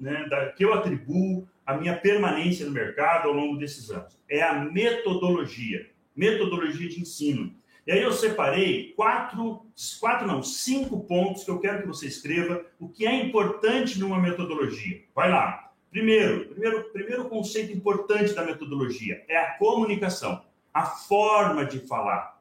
né, 0.00 0.26
da, 0.28 0.46
que 0.52 0.64
eu 0.64 0.72
atribuo 0.72 1.46
a 1.64 1.76
minha 1.76 1.96
permanência 1.96 2.66
no 2.66 2.72
mercado 2.72 3.28
ao 3.28 3.34
longo 3.34 3.56
desses 3.56 3.90
anos 3.90 4.18
é 4.28 4.42
a 4.42 4.54
metodologia, 4.54 5.90
metodologia 6.14 6.88
de 6.88 7.00
ensino. 7.00 7.54
E 7.86 7.90
aí 7.90 8.00
eu 8.00 8.12
separei 8.12 8.92
quatro, 8.94 9.66
quatro 9.98 10.26
não, 10.26 10.42
cinco 10.42 11.00
pontos 11.00 11.44
que 11.44 11.50
eu 11.50 11.58
quero 11.58 11.82
que 11.82 11.88
você 11.88 12.06
escreva 12.06 12.64
o 12.78 12.88
que 12.88 13.06
é 13.06 13.24
importante 13.24 13.98
numa 13.98 14.20
metodologia. 14.20 15.02
Vai 15.14 15.30
lá. 15.30 15.72
Primeiro, 15.90 16.46
primeiro, 16.46 16.84
primeiro 16.90 17.28
conceito 17.28 17.72
importante 17.72 18.32
da 18.34 18.44
metodologia 18.44 19.24
é 19.28 19.36
a 19.36 19.58
comunicação, 19.58 20.42
a 20.72 20.86
forma 20.86 21.66
de 21.66 21.80
falar. 21.80 22.40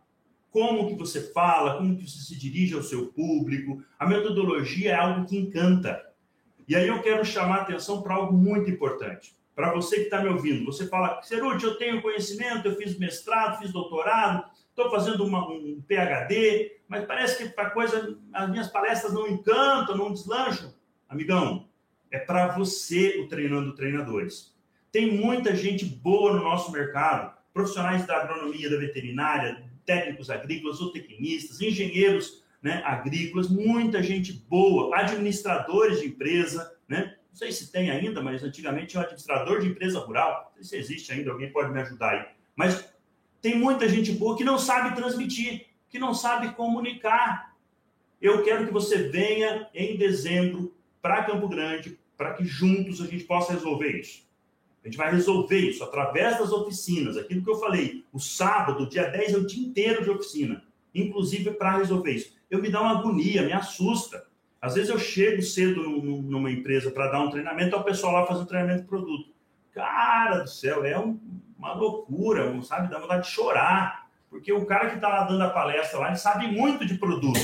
Como 0.51 0.87
que 0.87 0.95
você 0.95 1.31
fala, 1.33 1.77
como 1.77 1.97
que 1.97 2.07
você 2.07 2.19
se 2.19 2.37
dirige 2.37 2.75
ao 2.75 2.83
seu 2.83 3.07
público. 3.07 3.83
A 3.97 4.05
metodologia 4.05 4.91
é 4.91 4.95
algo 4.95 5.25
que 5.25 5.37
encanta. 5.37 6.10
E 6.71 6.75
aí 6.77 6.87
eu 6.87 7.01
quero 7.01 7.25
chamar 7.25 7.57
a 7.57 7.61
atenção 7.63 8.01
para 8.01 8.15
algo 8.15 8.31
muito 8.31 8.71
importante. 8.71 9.35
Para 9.53 9.73
você 9.73 9.97
que 9.97 10.01
está 10.03 10.23
me 10.23 10.29
ouvindo, 10.29 10.63
você 10.63 10.87
fala, 10.87 11.21
Ceruti, 11.21 11.65
eu 11.65 11.75
tenho 11.75 12.01
conhecimento, 12.01 12.65
eu 12.65 12.77
fiz 12.77 12.97
mestrado, 12.97 13.59
fiz 13.59 13.73
doutorado, 13.73 14.49
estou 14.69 14.89
fazendo 14.89 15.25
uma, 15.25 15.45
um 15.49 15.83
PhD, 15.85 16.77
mas 16.87 17.03
parece 17.03 17.45
que 17.45 17.59
a 17.59 17.69
coisa, 17.71 18.17
as 18.31 18.49
minhas 18.49 18.69
palestras 18.69 19.11
não 19.11 19.27
encantam, 19.27 19.97
não 19.97 20.13
deslancham. 20.13 20.73
Amigão, 21.09 21.67
é 22.09 22.17
para 22.17 22.47
você 22.57 23.19
o 23.19 23.27
Treinando 23.27 23.75
Treinadores. 23.75 24.55
Tem 24.93 25.11
muita 25.11 25.53
gente 25.53 25.83
boa 25.83 26.31
no 26.31 26.41
nosso 26.41 26.71
mercado, 26.71 27.35
profissionais 27.53 28.07
da 28.07 28.15
agronomia, 28.15 28.69
da 28.69 28.77
veterinária, 28.77 29.61
técnicos 29.85 30.29
agrícolas, 30.29 30.77
zootecnistas, 30.77 31.59
engenheiros 31.59 32.40
né, 32.61 32.81
agrícolas, 32.85 33.49
muita 33.49 34.03
gente 34.03 34.33
boa, 34.33 34.95
administradores 34.95 35.99
de 35.99 36.07
empresa, 36.07 36.75
né? 36.87 37.15
Não 37.29 37.35
sei 37.35 37.51
se 37.51 37.71
tem 37.71 37.89
ainda, 37.89 38.21
mas 38.21 38.43
antigamente 38.43 38.87
tinha 38.87 39.01
um 39.01 39.03
administrador 39.03 39.61
de 39.61 39.67
empresa 39.67 39.99
rural. 39.99 40.53
Não 40.55 40.63
sei 40.63 40.83
se 40.83 40.93
existe 40.93 41.11
ainda, 41.11 41.31
alguém 41.31 41.51
pode 41.51 41.71
me 41.71 41.79
ajudar 41.79 42.11
aí. 42.11 42.25
Mas 42.55 42.93
tem 43.41 43.55
muita 43.57 43.87
gente 43.87 44.11
boa 44.11 44.37
que 44.37 44.43
não 44.43 44.59
sabe 44.59 44.95
transmitir, 44.95 45.67
que 45.89 45.97
não 45.97 46.13
sabe 46.13 46.53
comunicar. 46.53 47.55
Eu 48.21 48.43
quero 48.43 48.67
que 48.67 48.73
você 48.73 49.09
venha 49.09 49.67
em 49.73 49.97
dezembro 49.97 50.75
para 51.01 51.23
Campo 51.23 51.47
Grande, 51.47 51.97
para 52.15 52.33
que 52.33 52.45
juntos 52.45 53.01
a 53.01 53.07
gente 53.07 53.23
possa 53.23 53.53
resolver 53.53 53.99
isso. 53.99 54.29
A 54.83 54.87
gente 54.87 54.97
vai 54.97 55.11
resolver 55.11 55.57
isso 55.57 55.83
através 55.83 56.37
das 56.37 56.51
oficinas, 56.51 57.17
aquilo 57.17 57.43
que 57.43 57.49
eu 57.49 57.59
falei. 57.59 58.03
O 58.11 58.19
sábado, 58.19 58.89
dia 58.89 59.07
10, 59.07 59.33
é 59.33 59.37
o 59.37 59.45
dia 59.45 59.65
inteiro 59.65 60.03
de 60.03 60.09
oficina, 60.09 60.63
inclusive 60.93 61.51
para 61.51 61.77
resolver 61.77 62.11
isso. 62.11 62.35
Eu 62.49 62.61
me 62.61 62.69
dá 62.69 62.81
uma 62.81 62.99
agonia, 62.99 63.43
me 63.43 63.53
assusta. 63.53 64.25
Às 64.61 64.75
vezes 64.75 64.89
eu 64.89 64.99
chego 64.99 65.41
cedo 65.41 65.81
numa 65.83 66.51
empresa 66.51 66.91
para 66.91 67.11
dar 67.11 67.21
um 67.21 67.29
treinamento, 67.29 67.75
o 67.75 67.83
pessoal 67.83 68.13
lá 68.13 68.25
faz 68.25 68.39
um 68.39 68.45
treinamento 68.45 68.81
de 68.81 68.87
produto. 68.87 69.31
Cara 69.73 70.39
do 70.39 70.49
céu, 70.49 70.85
é 70.85 70.97
uma 71.57 71.73
loucura, 71.73 72.61
sabe? 72.61 72.89
Dá 72.89 72.99
vontade 72.99 73.23
de 73.23 73.29
chorar. 73.31 74.07
Porque 74.29 74.53
o 74.53 74.65
cara 74.65 74.89
que 74.89 74.95
está 74.95 75.09
lá 75.09 75.23
dando 75.23 75.43
a 75.43 75.49
palestra 75.49 75.99
lá, 75.99 76.07
ele 76.07 76.17
sabe 76.17 76.47
muito 76.47 76.85
de 76.85 76.95
produto. 76.95 77.39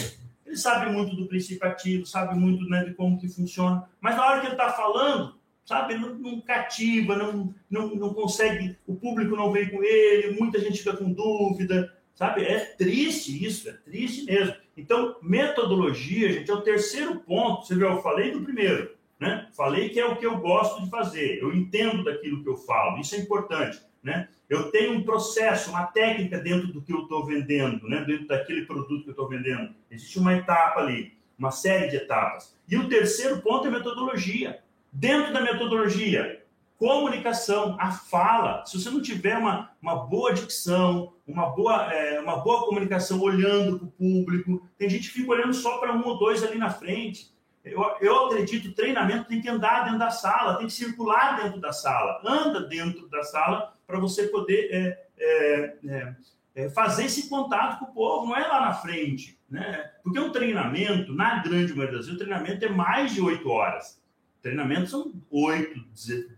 Ele 0.46 0.56
sabe 0.56 0.90
muito 0.90 1.16
do 1.16 1.28
princípio 1.28 1.68
ativo, 1.68 2.06
sabe 2.06 2.34
muito 2.34 2.64
né, 2.70 2.86
de 2.86 2.94
como 2.94 3.20
que 3.20 3.28
funciona, 3.28 3.84
mas 4.00 4.16
na 4.16 4.26
hora 4.26 4.40
que 4.40 4.48
ele 4.48 4.54
está 4.54 4.72
falando, 4.72 5.36
sabe, 5.66 5.96
não, 5.96 6.16
não 6.16 6.40
cativa, 6.40 7.18
não, 7.18 7.54
não, 7.70 7.94
não 7.96 8.14
consegue, 8.14 8.78
o 8.88 8.96
público 8.96 9.36
não 9.36 9.52
vem 9.52 9.70
com 9.70 9.84
ele, 9.84 10.40
muita 10.40 10.58
gente 10.62 10.80
fica 10.80 10.96
com 10.96 11.12
dúvida, 11.12 11.94
sabe? 12.18 12.44
É 12.44 12.60
triste 12.60 13.46
isso, 13.46 13.70
é 13.70 13.74
triste 13.74 14.26
mesmo. 14.26 14.56
Então, 14.76 15.16
metodologia, 15.22 16.34
gente, 16.34 16.50
é 16.50 16.54
o 16.54 16.62
terceiro 16.62 17.20
ponto. 17.20 17.66
Você 17.66 17.76
viu, 17.76 17.88
eu 17.88 18.02
falei 18.02 18.32
do 18.32 18.42
primeiro, 18.42 18.92
né? 19.20 19.48
Falei 19.56 19.90
que 19.90 20.00
é 20.00 20.06
o 20.06 20.18
que 20.18 20.26
eu 20.26 20.38
gosto 20.40 20.84
de 20.84 20.90
fazer, 20.90 21.40
eu 21.40 21.54
entendo 21.54 22.04
daquilo 22.04 22.44
que 22.44 22.50
eu 22.50 22.58
falo, 22.58 23.00
isso 23.00 23.16
é 23.16 23.20
importante. 23.20 23.80
Né? 24.04 24.28
Eu 24.50 24.72
tenho 24.72 24.94
um 24.94 25.04
processo, 25.04 25.70
uma 25.70 25.86
técnica 25.86 26.40
dentro 26.40 26.68
do 26.68 26.82
que 26.82 26.94
eu 26.94 27.04
estou 27.04 27.26
vendendo, 27.26 27.88
né? 27.88 28.04
dentro 28.06 28.28
daquele 28.28 28.66
produto 28.66 29.04
que 29.04 29.10
eu 29.10 29.12
estou 29.12 29.28
vendendo. 29.28 29.74
Existe 29.92 30.18
uma 30.18 30.34
etapa 30.34 30.80
ali, 30.80 31.14
uma 31.38 31.52
série 31.52 31.90
de 31.90 31.98
etapas. 31.98 32.56
E 32.70 32.78
o 32.78 32.88
terceiro 32.88 33.42
ponto 33.42 33.68
é 33.68 33.72
metodologia. 33.72 34.60
Dentro 34.92 35.34
da 35.34 35.42
metodologia, 35.42 36.42
comunicação, 36.78 37.76
a 37.80 37.92
fala. 37.92 38.66
Se 38.66 38.80
você 38.80 38.90
não 38.90 39.02
tiver 39.02 39.38
uma, 39.38 39.72
uma 39.82 39.96
boa 39.96 40.34
dicção, 40.34 41.14
uma 41.28 41.48
boa, 41.48 41.92
é, 41.92 42.20
uma 42.20 42.38
boa 42.38 42.66
comunicação 42.66 43.20
olhando 43.20 43.80
para 43.80 43.88
o 43.88 43.92
público, 43.92 44.70
tem 44.78 44.90
gente 44.90 45.08
que 45.08 45.20
fica 45.20 45.32
olhando 45.32 45.54
só 45.54 45.80
para 45.80 45.94
um 45.94 46.06
ou 46.06 46.18
dois 46.18 46.44
ali 46.44 46.58
na 46.58 46.70
frente. 46.70 47.36
Eu, 47.64 47.84
eu 48.00 48.26
acredito, 48.26 48.74
treinamento 48.74 49.28
tem 49.28 49.42
que 49.42 49.50
andar 49.50 49.84
dentro 49.86 50.00
da 50.00 50.12
sala, 50.12 50.58
tem 50.58 50.68
que 50.68 50.74
circular 50.74 51.42
dentro 51.42 51.60
da 51.60 51.74
sala. 51.74 52.22
Anda 52.24 52.62
dentro 52.62 53.10
da 53.10 53.24
sala 53.24 53.74
para 53.86 54.00
você 54.00 54.28
poder 54.28 54.70
é, 54.72 55.08
é, 55.20 55.76
é, 55.86 56.16
é, 56.56 56.70
fazer 56.70 57.06
esse 57.06 57.28
contato 57.28 57.80
com 57.80 57.86
o 57.86 57.94
povo, 57.94 58.28
não 58.28 58.36
é 58.36 58.48
lá 58.48 58.62
na 58.62 58.74
frente. 58.74 59.38
Né? 59.50 59.92
Porque 60.04 60.20
o 60.20 60.32
treinamento, 60.32 61.14
na 61.14 61.40
grande 61.40 61.74
maioria 61.74 61.98
das 61.98 62.06
vezes, 62.06 62.22
o 62.22 62.24
treinamento 62.24 62.64
é 62.64 62.70
mais 62.70 63.14
de 63.14 63.22
oito 63.22 63.50
horas. 63.50 64.02
Treinamento 64.48 64.90
são 64.90 65.12
8, 65.30 65.86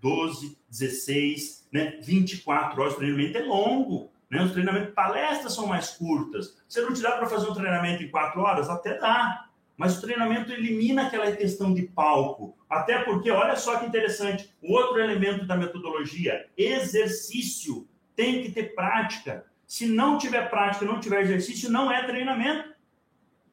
12, 0.01 0.57
16, 0.67 1.69
né? 1.71 1.99
24 2.01 2.81
horas. 2.81 2.95
O 2.95 2.97
treinamento 2.97 3.37
é 3.37 3.43
longo. 3.43 4.11
Né? 4.31 4.43
Os 4.43 4.51
treinamentos, 4.51 4.95
palestras 4.95 5.53
são 5.53 5.67
mais 5.67 5.91
curtas. 5.91 6.57
Você 6.67 6.81
não 6.81 6.91
te 6.91 7.03
dá 7.03 7.11
para 7.11 7.27
fazer 7.27 7.47
um 7.47 7.53
treinamento 7.53 8.01
em 8.01 8.09
quatro 8.09 8.41
horas? 8.41 8.67
Até 8.67 8.97
dá 8.97 9.45
mas 9.77 9.97
o 9.97 10.01
treinamento 10.01 10.51
elimina 10.51 11.07
aquela 11.07 11.31
questão 11.31 11.73
de 11.73 11.83
palco. 11.83 12.57
Até 12.69 13.01
porque, 13.03 13.31
olha 13.31 13.55
só 13.55 13.79
que 13.79 13.85
interessante, 13.85 14.53
outro 14.61 14.99
elemento 14.99 15.45
da 15.45 15.55
metodologia, 15.55 16.49
exercício. 16.57 17.87
Tem 18.13 18.43
que 18.43 18.51
ter 18.51 18.75
prática. 18.75 19.45
Se 19.65 19.85
não 19.85 20.17
tiver 20.17 20.49
prática, 20.49 20.83
não 20.83 20.99
tiver 20.99 21.21
exercício, 21.21 21.71
não 21.71 21.89
é 21.89 22.05
treinamento. 22.05 22.73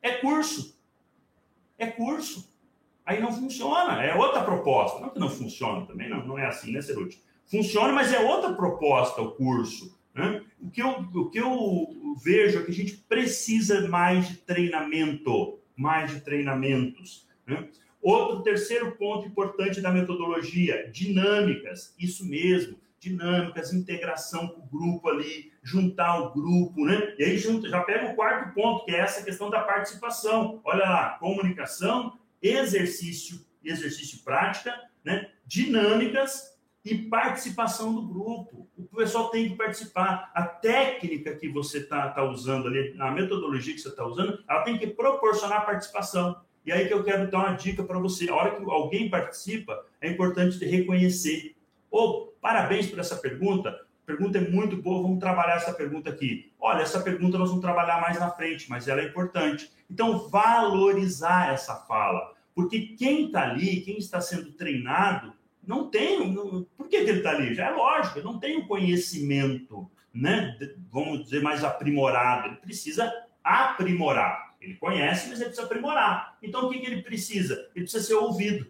É 0.02 0.14
curso. 0.14 0.76
É 1.78 1.86
curso. 1.86 2.52
Aí 3.06 3.20
não 3.20 3.32
funciona. 3.32 4.02
É 4.02 4.14
outra 4.16 4.42
proposta. 4.42 5.00
Não 5.00 5.10
que 5.10 5.20
não 5.20 5.30
funciona 5.30 5.86
também, 5.86 6.10
não, 6.10 6.26
não 6.26 6.38
é 6.38 6.46
assim, 6.46 6.72
né, 6.72 6.82
Ceruti? 6.82 7.22
Funciona, 7.48 7.92
mas 7.92 8.12
é 8.12 8.18
outra 8.18 8.52
proposta 8.52 9.22
o 9.22 9.30
curso. 9.30 9.96
Né? 10.12 10.42
O, 10.60 10.68
que 10.68 10.82
eu, 10.82 10.88
o 10.88 11.30
que 11.30 11.38
eu 11.38 12.16
vejo 12.24 12.58
é 12.58 12.62
que 12.64 12.70
a 12.72 12.74
gente 12.74 12.96
precisa 12.96 13.86
mais 13.86 14.28
de 14.28 14.38
treinamento, 14.38 15.60
mais 15.76 16.12
de 16.12 16.20
treinamentos. 16.20 17.28
Né? 17.46 17.68
Outro 18.02 18.42
terceiro 18.42 18.92
ponto 18.96 19.28
importante 19.28 19.80
da 19.80 19.92
metodologia, 19.92 20.90
dinâmicas, 20.90 21.94
isso 21.98 22.28
mesmo, 22.28 22.76
dinâmicas, 22.98 23.72
integração 23.72 24.48
com 24.48 24.62
o 24.62 24.66
grupo 24.66 25.08
ali, 25.08 25.52
juntar 25.62 26.18
o 26.20 26.32
grupo, 26.32 26.84
né? 26.84 27.14
E 27.18 27.24
aí 27.24 27.38
já 27.38 27.82
pega 27.82 28.10
o 28.10 28.14
quarto 28.14 28.54
ponto, 28.54 28.84
que 28.84 28.92
é 28.92 29.00
essa 29.00 29.24
questão 29.24 29.50
da 29.50 29.60
participação. 29.60 30.60
Olha 30.64 30.84
lá, 30.84 31.10
comunicação, 31.18 32.16
exercício, 32.42 33.44
exercício 33.64 34.20
prática, 34.24 34.74
né? 35.04 35.30
Dinâmicas 35.46 36.56
e 36.84 36.96
participação 36.96 37.94
do 37.94 38.02
grupo. 38.02 38.68
O 38.76 38.96
pessoal 38.96 39.30
tem 39.30 39.48
que 39.48 39.56
participar. 39.56 40.30
A 40.34 40.42
técnica 40.42 41.34
que 41.34 41.48
você 41.48 41.78
está 41.78 42.08
tá 42.10 42.22
usando 42.22 42.68
ali, 42.68 42.94
a 42.98 43.10
metodologia 43.10 43.74
que 43.74 43.80
você 43.80 43.88
está 43.88 44.06
usando, 44.06 44.42
ela 44.48 44.62
tem 44.62 44.78
que 44.78 44.86
proporcionar 44.86 45.66
participação. 45.66 46.40
E 46.64 46.72
aí 46.72 46.86
que 46.86 46.94
eu 46.94 47.04
quero 47.04 47.30
dar 47.30 47.38
uma 47.38 47.52
dica 47.52 47.82
para 47.84 47.98
você. 47.98 48.28
A 48.28 48.34
hora 48.34 48.56
que 48.56 48.62
alguém 48.70 49.08
participa, 49.08 49.84
é 50.00 50.10
importante 50.10 50.64
reconhecer. 50.64 51.56
Ô, 51.90 51.98
oh, 51.98 52.26
parabéns 52.40 52.88
por 52.88 52.98
essa 52.98 53.16
pergunta. 53.16 53.85
Pergunta 54.06 54.38
é 54.38 54.48
muito 54.48 54.76
boa, 54.76 55.02
vamos 55.02 55.18
trabalhar 55.18 55.56
essa 55.56 55.72
pergunta 55.72 56.10
aqui. 56.10 56.52
Olha, 56.60 56.82
essa 56.82 57.00
pergunta 57.00 57.36
nós 57.36 57.48
vamos 57.48 57.62
trabalhar 57.62 58.00
mais 58.00 58.20
na 58.20 58.30
frente, 58.30 58.70
mas 58.70 58.86
ela 58.86 59.00
é 59.00 59.06
importante. 59.06 59.68
Então, 59.90 60.28
valorizar 60.28 61.52
essa 61.52 61.74
fala. 61.74 62.32
Porque 62.54 62.94
quem 62.96 63.26
está 63.26 63.42
ali, 63.42 63.80
quem 63.80 63.98
está 63.98 64.20
sendo 64.20 64.52
treinado, 64.52 65.32
não 65.66 65.90
tem. 65.90 66.32
Não, 66.32 66.64
por 66.76 66.88
que, 66.88 67.04
que 67.04 67.10
ele 67.10 67.18
está 67.18 67.30
ali? 67.30 67.52
Já 67.52 67.66
é 67.66 67.70
lógico, 67.70 68.18
ele 68.18 68.26
não 68.26 68.38
tem 68.38 68.58
o 68.58 68.68
conhecimento, 68.68 69.90
né? 70.14 70.56
Vamos 70.90 71.24
dizer, 71.24 71.42
mais 71.42 71.64
aprimorado. 71.64 72.46
Ele 72.46 72.56
precisa 72.56 73.12
aprimorar. 73.42 74.54
Ele 74.60 74.74
conhece, 74.76 75.28
mas 75.28 75.40
ele 75.40 75.50
precisa 75.50 75.66
aprimorar. 75.66 76.38
Então, 76.40 76.66
o 76.66 76.70
que, 76.70 76.78
que 76.78 76.86
ele 76.86 77.02
precisa? 77.02 77.54
Ele 77.74 77.84
precisa 77.84 78.04
ser 78.04 78.14
ouvido. 78.14 78.66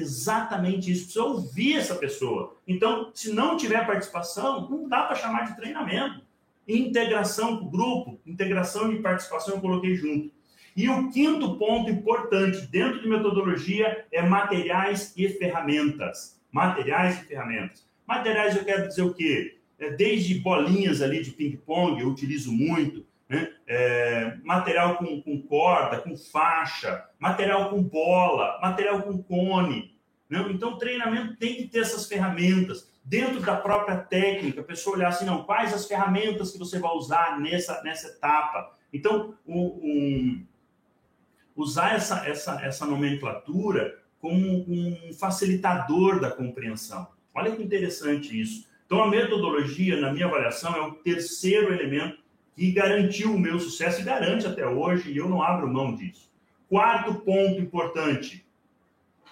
Exatamente 0.00 0.90
isso. 0.90 1.04
Precisa 1.04 1.24
ouvir 1.24 1.76
essa 1.76 1.94
pessoa. 1.94 2.56
Então, 2.66 3.10
se 3.14 3.32
não 3.32 3.56
tiver 3.56 3.86
participação, 3.86 4.68
não 4.68 4.88
dá 4.88 5.02
para 5.02 5.16
chamar 5.16 5.44
de 5.44 5.56
treinamento. 5.56 6.22
Integração 6.66 7.58
com 7.58 7.66
o 7.66 7.70
grupo, 7.70 8.20
integração 8.24 8.92
e 8.92 9.02
participação 9.02 9.54
eu 9.54 9.60
coloquei 9.60 9.94
junto. 9.96 10.30
E 10.76 10.88
o 10.88 11.10
quinto 11.10 11.56
ponto 11.58 11.90
importante 11.90 12.66
dentro 12.68 13.02
de 13.02 13.08
metodologia 13.08 14.06
é 14.12 14.22
materiais 14.22 15.12
e 15.16 15.28
ferramentas. 15.28 16.40
Materiais 16.50 17.20
e 17.20 17.24
ferramentas. 17.26 17.84
Materiais 18.06 18.56
eu 18.56 18.64
quero 18.64 18.88
dizer 18.88 19.02
o 19.02 19.14
quê? 19.14 19.58
É 19.78 19.90
desde 19.90 20.38
bolinhas 20.38 21.00
ali 21.02 21.22
de 21.22 21.30
ping-pong, 21.32 22.00
eu 22.00 22.08
utilizo 22.08 22.52
muito, 22.52 23.04
né? 23.30 23.52
É, 23.64 24.36
material 24.42 24.96
com, 24.96 25.22
com, 25.22 25.40
corda, 25.42 26.00
com 26.00 26.16
faixa, 26.16 27.08
material 27.16 27.70
com 27.70 27.80
bola, 27.80 28.58
material 28.60 29.02
com 29.02 29.22
cone. 29.22 29.96
Né? 30.28 30.44
Então, 30.50 30.72
o 30.72 30.78
treinamento 30.78 31.36
tem 31.36 31.54
que 31.54 31.68
ter 31.68 31.78
essas 31.78 32.08
ferramentas. 32.08 32.90
Dentro 33.04 33.40
da 33.40 33.56
própria 33.56 33.98
técnica, 33.98 34.60
a 34.60 34.64
pessoa 34.64 34.96
olhar 34.96 35.08
assim, 35.08 35.24
não, 35.24 35.44
quais 35.44 35.72
as 35.72 35.86
ferramentas 35.86 36.50
que 36.50 36.58
você 36.58 36.80
vai 36.80 36.90
usar 36.90 37.40
nessa, 37.40 37.80
nessa 37.84 38.08
etapa. 38.08 38.76
Então, 38.92 39.34
um, 39.46 40.44
usar 41.54 41.94
essa, 41.94 42.28
essa, 42.28 42.60
essa 42.64 42.84
nomenclatura 42.84 43.96
como 44.20 44.36
um 44.36 45.12
facilitador 45.18 46.20
da 46.20 46.32
compreensão. 46.32 47.06
Olha 47.32 47.54
que 47.54 47.62
interessante 47.62 48.38
isso. 48.38 48.68
Então, 48.86 49.04
a 49.04 49.08
metodologia, 49.08 50.00
na 50.00 50.12
minha 50.12 50.26
avaliação, 50.26 50.74
é 50.74 50.80
o 50.80 50.94
terceiro 50.94 51.72
elemento 51.72 52.19
que 52.60 52.72
garantiu 52.72 53.34
o 53.34 53.40
meu 53.40 53.58
sucesso 53.58 54.02
e 54.02 54.04
garante 54.04 54.46
até 54.46 54.66
hoje, 54.66 55.10
e 55.10 55.16
eu 55.16 55.30
não 55.30 55.42
abro 55.42 55.66
mão 55.66 55.96
disso. 55.96 56.30
Quarto 56.68 57.14
ponto 57.14 57.58
importante: 57.58 58.46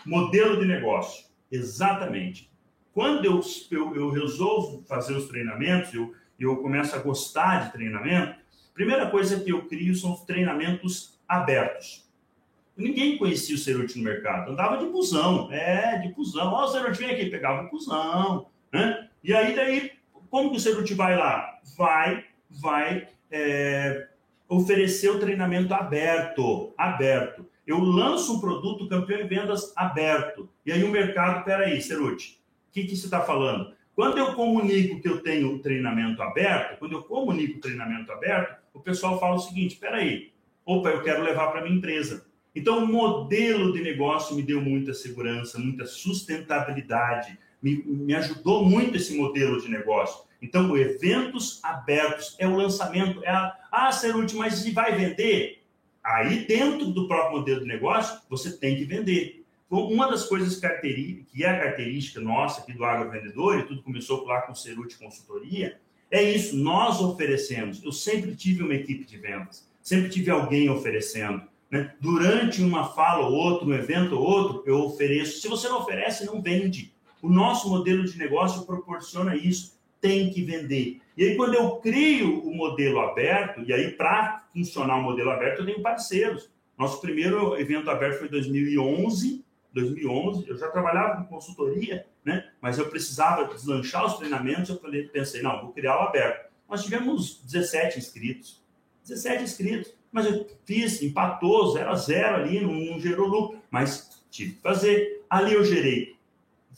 modelo 0.03 0.59
de 0.59 0.67
negócio. 0.67 1.27
Exatamente. 1.53 2.51
Quando 2.95 3.27
eu, 3.27 3.39
eu, 3.71 3.95
eu 3.95 4.09
resolvo 4.09 4.83
fazer 4.89 5.15
os 5.15 5.29
treinamentos, 5.29 5.93
eu, 5.93 6.15
eu 6.41 6.57
começo 6.57 6.97
a 6.97 7.01
gostar 7.01 7.67
de 7.67 7.73
treinamento, 7.73 8.41
primeira 8.73 9.11
coisa 9.11 9.39
que 9.39 9.53
eu 9.53 9.67
crio 9.67 9.95
são 9.95 10.15
os 10.15 10.23
treinamentos 10.23 11.21
abertos. 11.29 12.09
Ninguém 12.75 13.19
conhecia 13.19 13.57
o 13.57 13.59
Ceruti 13.59 13.99
no 13.99 14.05
mercado, 14.05 14.53
andava 14.53 14.79
de 14.79 14.87
busão, 14.87 15.53
é, 15.53 15.99
de 15.99 16.15
busão. 16.15 16.51
Ó, 16.51 16.65
o 16.65 16.69
Ceruti 16.69 17.01
vem 17.01 17.11
aqui, 17.11 17.27
pegava 17.27 17.67
o 17.67 17.71
busão, 17.71 18.47
né? 18.73 19.11
E 19.23 19.35
aí, 19.35 19.55
daí, 19.55 19.93
como 20.31 20.51
que 20.51 20.57
o 20.57 20.61
Ceruti 20.61 20.95
vai 20.95 21.15
lá? 21.15 21.61
Vai, 21.77 22.25
vai 22.49 23.07
é, 23.31 24.09
oferecer 24.49 25.11
o 25.11 25.19
treinamento 25.19 25.75
aberto, 25.75 26.73
aberto. 26.77 27.47
Eu 27.67 27.79
lanço 27.81 28.37
um 28.37 28.41
produto 28.41 28.89
campeão 28.89 29.21
em 29.21 29.29
vendas 29.29 29.73
aberto. 29.77 30.49
E 30.65 30.73
aí 30.73 30.83
o 30.83 30.91
mercado, 30.91 31.45
peraí, 31.45 31.81
Ceruti, 31.81 32.41
o 32.69 32.73
que, 32.73 32.85
que 32.85 32.97
você 32.97 33.05
está 33.05 33.21
falando? 33.21 33.73
Quando 33.95 34.17
eu 34.17 34.35
comunico 34.35 35.01
que 35.01 35.09
eu 35.09 35.21
tenho 35.23 35.53
um 35.53 35.59
treinamento 35.59 36.23
aberto, 36.23 36.79
quando 36.79 36.93
eu 36.93 37.03
comunico 37.03 37.59
o 37.59 37.61
treinamento 37.61 38.13
aberto, 38.13 38.57
o 38.73 38.81
pessoal 38.81 39.19
fala 39.19 39.35
o 39.35 39.41
seguinte: 39.41 39.77
peraí, 39.77 40.31
opa, 40.65 40.91
eu 40.91 41.03
quero 41.03 41.23
levar 41.23 41.49
para 41.49 41.63
minha 41.63 41.77
empresa. 41.77 42.25
Então, 42.55 42.79
o 42.79 42.87
modelo 42.87 43.73
de 43.73 43.83
negócio 43.83 44.35
me 44.35 44.43
deu 44.43 44.61
muita 44.61 44.95
segurança, 44.95 45.59
muita 45.59 45.85
sustentabilidade, 45.85 47.39
me, 47.63 47.83
me 47.85 48.15
ajudou 48.15 48.65
muito 48.65 48.97
esse 48.97 49.17
modelo 49.17 49.61
de 49.61 49.69
negócio. 49.69 50.28
Então, 50.41 50.77
eventos 50.77 51.59
abertos 51.63 52.37
é 52.39 52.47
o 52.47 52.57
lançamento, 52.57 53.23
é 53.25 53.31
a, 53.31 53.57
ah, 53.73 53.93
Cerute, 53.93 54.37
mas 54.37 54.67
vai 54.73 54.95
vender? 54.95 55.63
Aí, 56.03 56.47
dentro 56.47 56.87
do 56.87 57.09
próprio 57.09 57.39
modelo 57.39 57.61
de 57.61 57.67
negócio, 57.67 58.21
você 58.31 58.57
tem 58.57 58.77
que 58.77 58.85
vender. 58.85 59.45
Então, 59.67 59.87
uma 59.89 60.09
das 60.09 60.25
coisas 60.25 60.57
que 60.59 60.65
é 61.45 61.51
a 61.51 61.59
característica 61.59 62.21
nossa 62.21 62.63
aqui 62.63 62.73
do 62.73 62.85
agrovendedor, 62.85 63.59
e 63.59 63.63
tudo 63.65 63.83
começou 63.83 64.25
lá 64.25 64.43
com 64.43 64.53
o 64.53 64.99
Consultoria, 64.99 65.79
é 66.11 66.23
isso, 66.23 66.57
nós 66.57 67.01
oferecemos. 67.01 67.83
Eu 67.85 67.93
sempre 67.93 68.35
tive 68.35 68.63
uma 68.63 68.75
equipe 68.75 69.05
de 69.05 69.19
vendas, 69.19 69.69
sempre 69.83 70.09
tive 70.09 70.31
alguém 70.31 70.71
oferecendo. 70.71 71.43
Né? 71.71 71.93
Durante 72.01 72.63
uma 72.63 72.89
fala 72.95 73.27
ou 73.27 73.35
outro, 73.35 73.69
um 73.69 73.75
evento 73.75 74.15
ou 74.15 74.23
outro, 74.23 74.63
eu 74.67 74.81
ofereço. 74.85 75.41
Se 75.41 75.49
você 75.49 75.69
não 75.69 75.81
oferece, 75.81 76.25
não 76.25 76.41
vende. 76.41 76.95
O 77.21 77.29
nosso 77.29 77.69
modelo 77.69 78.05
de 78.05 78.17
negócio 78.17 78.65
proporciona 78.65 79.37
isso 79.37 79.78
tem 80.01 80.31
que 80.31 80.43
vender. 80.43 81.01
E 81.17 81.25
aí, 81.25 81.37
quando 81.37 81.55
eu 81.55 81.77
crio 81.77 82.41
o 82.47 82.55
modelo 82.55 83.01
aberto, 83.01 83.63
e 83.63 83.73
aí, 83.73 83.91
para 83.93 84.45
funcionar 84.53 84.97
o 84.97 85.03
modelo 85.03 85.31
aberto, 85.31 85.61
eu 85.61 85.67
tenho 85.67 85.83
parceiros. 85.83 86.49
Nosso 86.79 87.01
primeiro 87.01 87.59
evento 87.61 87.91
aberto 87.91 88.19
foi 88.19 88.29
em 88.29 88.31
2011. 88.31 89.45
2011, 89.75 90.49
eu 90.49 90.57
já 90.57 90.69
trabalhava 90.69 91.23
com 91.23 91.35
consultoria, 91.35 92.07
né? 92.25 92.51
mas 92.61 92.79
eu 92.79 92.89
precisava 92.89 93.45
deslanchar 93.53 94.07
os 94.07 94.15
treinamentos. 94.15 94.71
Eu 94.71 94.81
pensei, 95.13 95.43
não, 95.43 95.61
vou 95.61 95.73
criar 95.73 95.97
o 95.99 96.09
aberto. 96.09 96.49
Nós 96.69 96.83
tivemos 96.83 97.43
17 97.45 97.99
inscritos. 97.99 98.63
17 99.07 99.45
inscritos. 99.45 99.95
Mas 100.11 100.27
eu 100.27 100.47
fiz, 100.65 101.03
empatou, 101.03 101.73
zero 101.73 101.91
a 101.91 101.95
zero 101.95 102.37
ali, 102.37 102.61
não, 102.61 102.73
não 102.73 103.01
gerou 103.01 103.29
lucro. 103.29 103.61
Mas 103.71 104.23
tive 104.31 104.55
que 104.55 104.61
fazer. 104.63 105.23
Ali 105.29 105.55
eu 105.55 105.65
gerei 105.65 106.18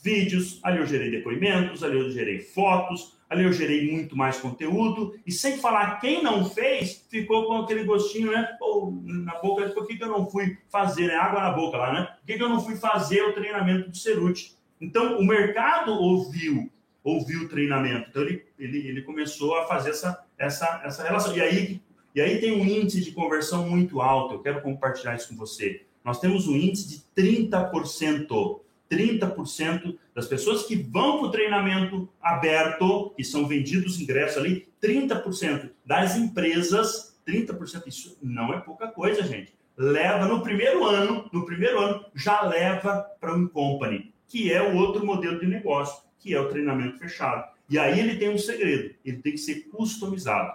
vídeos, 0.01 0.59
ali 0.63 0.79
eu 0.79 0.85
gerei 0.85 1.11
depoimentos, 1.11 1.83
ali 1.83 1.99
eu 1.99 2.09
gerei 2.09 2.39
fotos, 2.39 3.17
ali 3.29 3.45
eu 3.45 3.53
gerei 3.53 3.89
muito 3.89 4.17
mais 4.17 4.37
conteúdo, 4.37 5.17
e 5.25 5.31
sem 5.31 5.57
falar 5.57 5.99
quem 5.99 6.21
não 6.21 6.49
fez, 6.49 7.05
ficou 7.09 7.45
com 7.45 7.53
aquele 7.59 7.83
gostinho, 7.83 8.31
né? 8.31 8.55
Pô, 8.59 8.93
na 9.03 9.35
boca, 9.35 9.69
por 9.69 9.87
que, 9.87 9.95
que 9.95 10.03
eu 10.03 10.09
não 10.09 10.29
fui 10.29 10.57
fazer, 10.69 11.07
né? 11.07 11.15
Água 11.15 11.41
na 11.41 11.51
boca 11.51 11.77
lá, 11.77 11.93
né? 11.93 12.05
Por 12.19 12.25
que, 12.25 12.37
que 12.37 12.43
eu 12.43 12.49
não 12.49 12.61
fui 12.61 12.75
fazer 12.75 13.21
o 13.21 13.33
treinamento 13.33 13.89
do 13.89 13.97
Cerute? 13.97 14.53
Então, 14.81 15.17
o 15.17 15.25
mercado 15.25 15.93
ouviu, 15.93 16.69
ouviu 17.03 17.43
o 17.43 17.47
treinamento, 17.47 18.09
então 18.09 18.23
ele, 18.23 18.43
ele, 18.59 18.87
ele 18.87 19.01
começou 19.03 19.55
a 19.57 19.65
fazer 19.65 19.91
essa, 19.91 20.25
essa, 20.37 20.81
essa 20.83 21.03
relação. 21.03 21.35
E 21.37 21.41
aí, 21.41 21.81
e 22.13 22.19
aí 22.19 22.41
tem 22.41 22.51
um 22.51 22.65
índice 22.65 23.01
de 23.01 23.11
conversão 23.11 23.69
muito 23.69 24.01
alto, 24.01 24.33
eu 24.33 24.39
quero 24.39 24.61
compartilhar 24.61 25.15
isso 25.15 25.29
com 25.29 25.35
você. 25.37 25.85
Nós 26.03 26.19
temos 26.19 26.47
um 26.47 26.55
índice 26.55 26.89
de 26.89 27.03
30%. 27.15 28.59
30% 28.91 29.97
das 30.13 30.27
pessoas 30.27 30.63
que 30.63 30.75
vão 30.75 31.19
para 31.19 31.27
o 31.27 31.31
treinamento 31.31 32.09
aberto, 32.21 33.13
que 33.15 33.23
são 33.23 33.47
vendidos 33.47 33.99
ingressos 34.01 34.37
ali, 34.37 34.67
30% 34.83 35.71
das 35.85 36.17
empresas, 36.17 37.17
30%, 37.25 37.87
isso 37.87 38.17
não 38.21 38.53
é 38.53 38.59
pouca 38.59 38.87
coisa, 38.87 39.23
gente. 39.23 39.53
Leva 39.77 40.25
no 40.25 40.41
primeiro 40.41 40.85
ano, 40.85 41.29
no 41.31 41.45
primeiro 41.45 41.79
ano, 41.79 42.05
já 42.13 42.41
leva 42.41 43.05
para 43.19 43.35
o 43.35 43.49
company, 43.49 44.13
que 44.27 44.51
é 44.51 44.61
o 44.61 44.75
outro 44.75 45.05
modelo 45.05 45.39
de 45.39 45.47
negócio, 45.47 46.03
que 46.19 46.33
é 46.33 46.39
o 46.39 46.49
treinamento 46.49 46.99
fechado. 46.99 47.49
E 47.69 47.79
aí 47.79 47.97
ele 47.97 48.17
tem 48.17 48.29
um 48.29 48.37
segredo, 48.37 48.93
ele 49.05 49.17
tem 49.17 49.31
que 49.31 49.37
ser 49.37 49.69
customizado. 49.69 50.51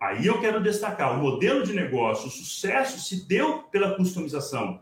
Aí 0.00 0.26
eu 0.26 0.40
quero 0.40 0.62
destacar, 0.62 1.18
o 1.18 1.22
modelo 1.22 1.64
de 1.64 1.72
negócio, 1.72 2.28
o 2.28 2.30
sucesso 2.30 3.00
se 3.00 3.26
deu 3.26 3.64
pela 3.64 3.94
customização. 3.94 4.80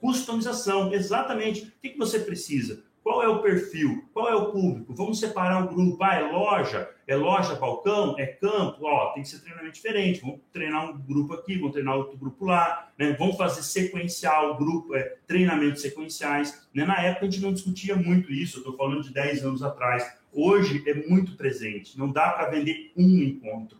Customização, 0.00 0.92
exatamente. 0.92 1.64
O 1.64 1.72
que, 1.82 1.96
você 1.96 2.18
precisa? 2.18 2.82
Qual 3.02 3.22
é 3.22 3.28
o 3.28 3.42
perfil? 3.42 4.08
Qual 4.12 4.28
é 4.28 4.34
o 4.34 4.50
público? 4.50 4.94
Vamos 4.94 5.18
separar 5.18 5.64
o 5.64 5.68
grupo. 5.68 6.02
Ah, 6.02 6.14
é 6.14 6.22
loja? 6.22 6.90
É 7.06 7.16
loja, 7.16 7.54
balcão? 7.54 8.14
É 8.18 8.26
campo? 8.26 8.84
Ó, 8.84 9.12
tem 9.12 9.22
que 9.22 9.28
ser 9.28 9.40
treinamento 9.40 9.74
diferente. 9.74 10.20
Vamos 10.20 10.40
treinar 10.52 10.90
um 10.90 10.98
grupo 10.98 11.34
aqui, 11.34 11.56
vamos 11.56 11.72
treinar 11.72 11.96
outro 11.96 12.16
grupo 12.16 12.44
lá. 12.44 12.90
Né? 12.98 13.14
Vamos 13.18 13.36
fazer 13.36 13.62
sequencial, 13.62 14.56
grupo, 14.56 14.94
é, 14.94 15.16
treinamentos 15.26 15.82
sequenciais. 15.82 16.68
Né? 16.74 16.84
Na 16.84 17.00
época 17.00 17.26
a 17.26 17.30
gente 17.30 17.42
não 17.42 17.52
discutia 17.52 17.96
muito 17.96 18.32
isso, 18.32 18.58
eu 18.58 18.60
estou 18.60 18.76
falando 18.76 19.02
de 19.02 19.12
10 19.12 19.44
anos 19.44 19.62
atrás. 19.62 20.18
Hoje 20.32 20.82
é 20.86 20.94
muito 20.94 21.36
presente. 21.36 21.98
Não 21.98 22.10
dá 22.10 22.30
para 22.30 22.50
vender 22.50 22.92
um 22.96 23.22
encontro. 23.22 23.78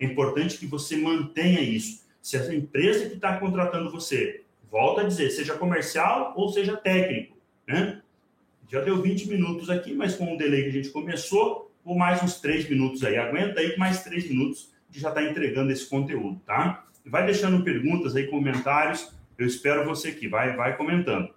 É 0.00 0.04
importante 0.04 0.58
que 0.58 0.66
você 0.66 0.96
mantenha 0.96 1.60
isso. 1.60 2.04
Se 2.20 2.36
a 2.36 2.54
empresa 2.54 3.08
que 3.08 3.14
está 3.14 3.38
contratando 3.38 3.90
você, 3.90 4.42
volta 4.70 5.02
a 5.02 5.04
dizer, 5.04 5.30
seja 5.30 5.54
comercial 5.54 6.34
ou 6.36 6.48
seja 6.48 6.76
técnico, 6.76 7.36
né? 7.66 8.02
Já 8.68 8.80
deu 8.80 9.00
20 9.00 9.28
minutos 9.28 9.70
aqui, 9.70 9.94
mas 9.94 10.16
com 10.16 10.34
o 10.34 10.36
delay 10.36 10.64
que 10.64 10.68
a 10.68 10.72
gente 10.72 10.90
começou, 10.90 11.72
por 11.84 11.96
mais 11.96 12.22
uns 12.22 12.40
3 12.40 12.68
minutos 12.68 13.04
aí. 13.04 13.16
Aguenta 13.16 13.60
aí 13.60 13.76
mais 13.78 14.02
3 14.02 14.28
minutos 14.28 14.72
que 14.90 14.98
já 14.98 15.10
está 15.10 15.22
entregando 15.22 15.70
esse 15.70 15.88
conteúdo, 15.88 16.40
tá? 16.44 16.84
Vai 17.04 17.24
deixando 17.24 17.62
perguntas 17.62 18.16
aí, 18.16 18.26
comentários. 18.26 19.14
Eu 19.38 19.46
espero 19.46 19.84
você 19.84 20.08
aqui. 20.08 20.26
Vai, 20.26 20.56
vai 20.56 20.76
comentando. 20.76 21.30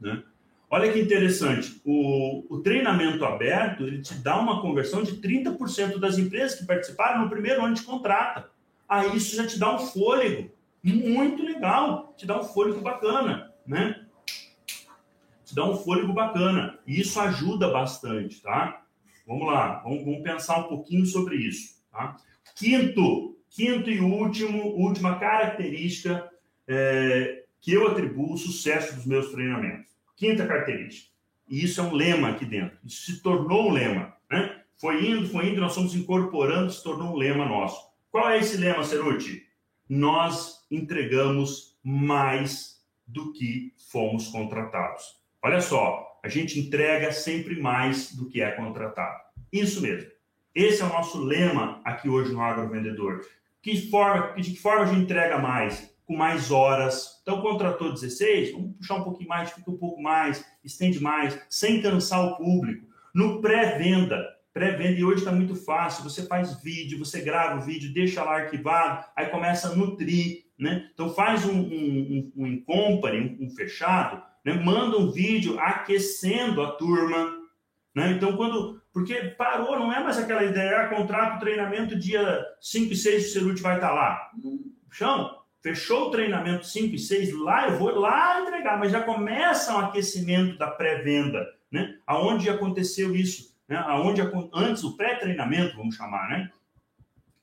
Né? 0.00 0.22
Olha 0.70 0.92
que 0.92 1.00
interessante. 1.00 1.80
O, 1.84 2.44
o 2.48 2.60
treinamento 2.60 3.24
aberto, 3.24 3.82
ele 3.82 4.00
te 4.00 4.14
dá 4.14 4.38
uma 4.38 4.62
conversão 4.62 5.02
de 5.02 5.16
30% 5.16 5.98
das 5.98 6.16
empresas 6.16 6.56
que 6.56 6.64
participaram 6.64 7.24
no 7.24 7.30
primeiro 7.30 7.64
ano 7.64 7.74
de 7.74 7.82
contrata. 7.82 8.48
Aí 8.88 9.16
isso 9.16 9.34
já 9.34 9.44
te 9.44 9.58
dá 9.58 9.74
um 9.74 9.78
fôlego 9.80 10.48
muito 10.82 11.42
legal, 11.42 12.14
te 12.16 12.26
dá 12.26 12.40
um 12.40 12.44
fôlego 12.44 12.80
bacana, 12.80 13.52
né? 13.66 14.06
te 15.50 15.54
dá 15.56 15.68
um 15.68 15.76
fôlego 15.76 16.12
bacana. 16.12 16.78
E 16.86 17.00
isso 17.00 17.20
ajuda 17.20 17.68
bastante, 17.68 18.40
tá? 18.40 18.84
Vamos 19.26 19.46
lá, 19.46 19.80
vamos, 19.82 20.04
vamos 20.04 20.22
pensar 20.22 20.58
um 20.60 20.68
pouquinho 20.68 21.04
sobre 21.04 21.36
isso, 21.36 21.82
tá? 21.90 22.16
Quinto, 22.54 23.36
quinto 23.50 23.90
e 23.90 24.00
último, 24.00 24.76
última 24.76 25.18
característica 25.18 26.30
é, 26.68 27.44
que 27.60 27.72
eu 27.72 27.88
atribuo 27.88 28.34
o 28.34 28.38
sucesso 28.38 28.94
dos 28.94 29.04
meus 29.04 29.32
treinamentos. 29.32 29.90
Quinta 30.16 30.46
característica. 30.46 31.10
E 31.48 31.64
isso 31.64 31.80
é 31.80 31.84
um 31.84 31.94
lema 31.94 32.30
aqui 32.30 32.44
dentro. 32.44 32.78
Isso 32.84 33.10
se 33.10 33.20
tornou 33.20 33.70
um 33.70 33.72
lema, 33.72 34.14
né? 34.30 34.62
Foi 34.76 35.04
indo, 35.04 35.28
foi 35.28 35.48
indo, 35.48 35.60
nós 35.60 35.74
fomos 35.74 35.94
incorporando, 35.96 36.72
se 36.72 36.82
tornou 36.82 37.12
um 37.12 37.16
lema 37.16 37.44
nosso. 37.44 37.90
Qual 38.10 38.30
é 38.30 38.38
esse 38.38 38.56
lema, 38.56 38.84
Ceruti? 38.84 39.46
Nós 39.90 40.64
entregamos 40.70 41.76
mais 41.82 42.80
do 43.04 43.32
que 43.32 43.74
fomos 43.90 44.28
contratados. 44.28 45.02
Olha 45.42 45.60
só, 45.60 46.20
a 46.22 46.28
gente 46.28 46.60
entrega 46.60 47.10
sempre 47.10 47.60
mais 47.60 48.14
do 48.14 48.28
que 48.28 48.40
é 48.40 48.52
contratado. 48.52 49.20
Isso 49.52 49.82
mesmo. 49.82 50.08
Esse 50.54 50.82
é 50.82 50.84
o 50.84 50.90
nosso 50.90 51.18
lema 51.18 51.80
aqui 51.84 52.08
hoje 52.08 52.32
no 52.32 52.40
Agrovendedor. 52.40 53.22
Que 53.60 53.90
forma, 53.90 54.40
de 54.40 54.52
que 54.52 54.60
forma 54.60 54.84
a 54.84 54.86
gente 54.86 55.02
entrega 55.02 55.38
mais? 55.38 55.92
Com 56.06 56.16
mais 56.16 56.52
horas. 56.52 57.20
Então, 57.22 57.42
contratou 57.42 57.92
16, 57.92 58.52
vamos 58.52 58.76
puxar 58.76 58.94
um 58.94 59.02
pouquinho 59.02 59.28
mais, 59.28 59.50
fica 59.50 59.72
um 59.72 59.76
pouco 59.76 60.00
mais, 60.00 60.44
estende 60.62 61.02
mais, 61.02 61.36
sem 61.50 61.82
cansar 61.82 62.24
o 62.24 62.36
público. 62.36 62.86
No 63.12 63.40
pré-venda, 63.40 64.24
pré-venda, 64.52 64.98
e 64.98 65.04
hoje 65.04 65.18
está 65.18 65.32
muito 65.32 65.54
fácil, 65.54 66.04
você 66.04 66.26
faz 66.26 66.60
vídeo, 66.62 66.98
você 66.98 67.20
grava 67.20 67.60
o 67.60 67.62
vídeo, 67.62 67.92
deixa 67.92 68.22
lá 68.22 68.36
arquivado, 68.36 69.04
aí 69.14 69.26
começa 69.26 69.68
a 69.68 69.74
nutrir, 69.74 70.44
né? 70.58 70.90
Então 70.92 71.08
faz 71.14 71.44
um, 71.44 71.58
um, 71.58 72.32
um, 72.36 72.64
um 72.68 73.00
um, 73.00 73.46
um 73.46 73.50
fechado, 73.50 74.22
né? 74.44 74.54
manda 74.54 74.98
um 74.98 75.10
vídeo 75.10 75.58
aquecendo 75.58 76.62
a 76.62 76.72
turma. 76.72 77.38
Né? 77.94 78.12
Então, 78.12 78.36
quando. 78.36 78.80
Porque 78.92 79.14
parou, 79.38 79.78
não 79.78 79.92
é 79.92 80.02
mais 80.02 80.18
aquela 80.18 80.42
ideia, 80.42 80.80
ah, 80.80 80.88
contrato, 80.88 81.40
treinamento, 81.40 81.96
dia 81.96 82.44
5 82.60 82.92
e 82.92 82.96
6 82.96 83.26
o 83.26 83.32
Cerute 83.32 83.62
vai 83.62 83.76
estar 83.76 83.92
lá. 83.92 84.30
Chão, 84.90 85.38
fechou 85.62 86.08
o 86.08 86.10
treinamento 86.10 86.66
5 86.66 86.96
e 86.96 86.98
6, 86.98 87.32
lá 87.38 87.68
eu 87.68 87.78
vou 87.78 87.94
lá 87.94 88.40
entregar, 88.40 88.78
mas 88.78 88.90
já 88.90 89.00
começa 89.00 89.76
o 89.76 89.78
aquecimento 89.78 90.58
da 90.58 90.66
pré-venda, 90.66 91.46
né? 91.70 91.98
Aonde 92.04 92.50
aconteceu 92.50 93.14
isso? 93.14 93.49
Né? 93.70 93.76
Aonde, 93.86 94.20
antes, 94.52 94.82
o 94.82 94.96
pré-treinamento, 94.96 95.76
vamos 95.76 95.94
chamar, 95.94 96.28
né? 96.28 96.50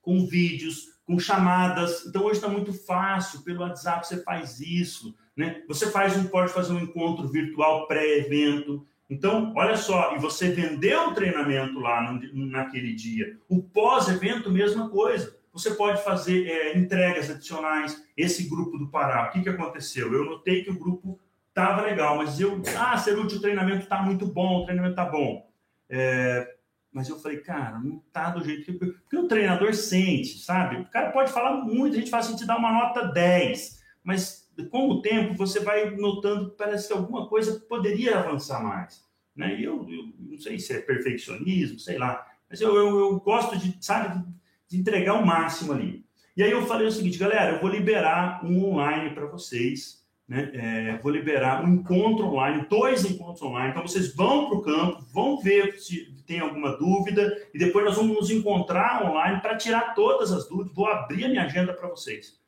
Com 0.02 0.26
vídeos, 0.26 0.98
com 1.06 1.18
chamadas. 1.18 2.04
Então, 2.04 2.22
hoje 2.24 2.34
está 2.34 2.48
muito 2.48 2.70
fácil, 2.72 3.42
pelo 3.42 3.62
WhatsApp 3.62 4.06
você 4.06 4.22
faz 4.22 4.60
isso. 4.60 5.16
Né? 5.34 5.62
Você 5.66 5.90
faz 5.90 6.14
um, 6.18 6.26
pode 6.26 6.52
fazer 6.52 6.74
um 6.74 6.80
encontro 6.80 7.26
virtual 7.28 7.88
pré-evento. 7.88 8.86
Então, 9.08 9.54
olha 9.56 9.74
só, 9.78 10.14
e 10.14 10.18
você 10.18 10.50
vendeu 10.50 11.08
o 11.08 11.14
treinamento 11.14 11.80
lá 11.80 12.12
no, 12.12 12.46
naquele 12.46 12.92
dia. 12.92 13.38
O 13.48 13.62
pós-evento, 13.62 14.52
mesma 14.52 14.90
coisa. 14.90 15.34
Você 15.50 15.70
pode 15.70 16.04
fazer 16.04 16.46
é, 16.46 16.76
entregas 16.76 17.30
adicionais. 17.30 18.04
Esse 18.14 18.46
grupo 18.50 18.76
do 18.76 18.88
Pará, 18.88 19.28
o 19.28 19.30
que, 19.30 19.40
que 19.40 19.48
aconteceu? 19.48 20.12
Eu 20.12 20.26
notei 20.26 20.62
que 20.62 20.70
o 20.70 20.78
grupo 20.78 21.18
estava 21.48 21.82
legal, 21.82 22.18
mas 22.18 22.38
eu, 22.38 22.60
ah, 22.78 22.98
Ceruti, 22.98 23.36
o 23.36 23.40
treinamento 23.40 23.84
está 23.84 24.02
muito 24.02 24.26
bom, 24.26 24.60
o 24.60 24.64
treinamento 24.64 25.00
está 25.00 25.06
bom. 25.10 25.47
É, 25.88 26.56
mas 26.92 27.08
eu 27.08 27.18
falei, 27.18 27.38
cara, 27.38 27.78
não 27.78 28.02
tá 28.12 28.30
do 28.30 28.44
jeito 28.44 28.64
que. 28.64 28.72
Porque 28.72 29.16
o 29.16 29.28
treinador 29.28 29.74
sente, 29.74 30.38
sabe? 30.38 30.76
O 30.76 30.90
cara 30.90 31.10
pode 31.10 31.32
falar 31.32 31.64
muito, 31.64 31.94
a 31.94 31.98
gente 31.98 32.10
fala 32.10 32.22
assim, 32.22 32.36
te 32.36 32.46
dá 32.46 32.56
uma 32.56 32.72
nota 32.72 33.08
10, 33.12 33.82
mas 34.02 34.48
com 34.70 34.88
o 34.88 35.02
tempo, 35.02 35.34
você 35.34 35.60
vai 35.60 35.90
notando 35.90 36.50
que 36.50 36.56
parece 36.56 36.88
que 36.88 36.92
alguma 36.92 37.28
coisa 37.28 37.60
poderia 37.68 38.18
avançar 38.18 38.62
mais. 38.62 39.06
Né? 39.36 39.60
E 39.60 39.64
eu, 39.64 39.88
eu 39.88 40.12
não 40.18 40.38
sei 40.38 40.58
se 40.58 40.72
é 40.72 40.80
perfeccionismo, 40.80 41.78
sei 41.78 41.96
lá, 41.96 42.26
mas 42.50 42.60
eu, 42.60 42.74
eu, 42.74 42.98
eu 42.98 43.20
gosto 43.20 43.56
de, 43.56 43.76
sabe, 43.80 44.24
de 44.66 44.78
entregar 44.78 45.14
o 45.14 45.24
máximo 45.24 45.72
ali. 45.72 46.04
E 46.36 46.42
aí 46.42 46.50
eu 46.50 46.66
falei 46.66 46.86
o 46.86 46.92
seguinte, 46.92 47.18
galera, 47.18 47.54
eu 47.54 47.60
vou 47.60 47.70
liberar 47.70 48.44
um 48.44 48.64
online 48.64 49.14
para 49.14 49.26
vocês, 49.26 50.04
né? 50.28 50.50
É, 50.52 50.98
vou 50.98 51.10
liberar 51.10 51.64
um 51.64 51.74
encontro 51.74 52.26
online, 52.26 52.66
dois 52.68 53.04
encontros 53.04 53.40
online. 53.40 53.70
Então 53.70 53.82
vocês 53.82 54.14
vão 54.14 54.50
para 54.50 54.58
o 54.58 54.62
campo, 54.62 55.06
vão 55.10 55.40
ver 55.40 55.78
se 55.78 56.14
tem 56.26 56.40
alguma 56.40 56.76
dúvida 56.76 57.34
e 57.54 57.58
depois 57.58 57.86
nós 57.86 57.96
vamos 57.96 58.14
nos 58.14 58.30
encontrar 58.30 59.10
online 59.10 59.40
para 59.40 59.56
tirar 59.56 59.94
todas 59.94 60.30
as 60.30 60.46
dúvidas. 60.46 60.74
Vou 60.74 60.86
abrir 60.86 61.24
a 61.24 61.28
minha 61.28 61.44
agenda 61.44 61.72
para 61.72 61.88
vocês. 61.88 62.38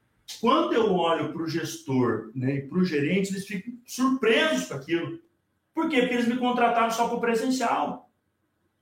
Quando 0.41 0.75
eu 0.75 0.93
olho 0.93 1.33
para 1.33 1.43
o 1.43 1.49
gestor 1.49 2.31
né, 2.35 2.57
e 2.57 2.63
para 2.69 2.79
o 2.79 2.85
gerente, 2.85 3.31
eles 3.31 3.47
ficam 3.47 3.73
surpresos 3.87 4.69
com 4.69 4.75
aquilo. 4.75 5.19
Por 5.75 5.89
quê? 5.89 6.01
Porque 6.01 6.15
eles 6.15 6.29
me 6.29 6.37
contrataram 6.37 6.91
só 6.91 7.09
para 7.09 7.17
o 7.17 7.21
presencial. 7.21 8.11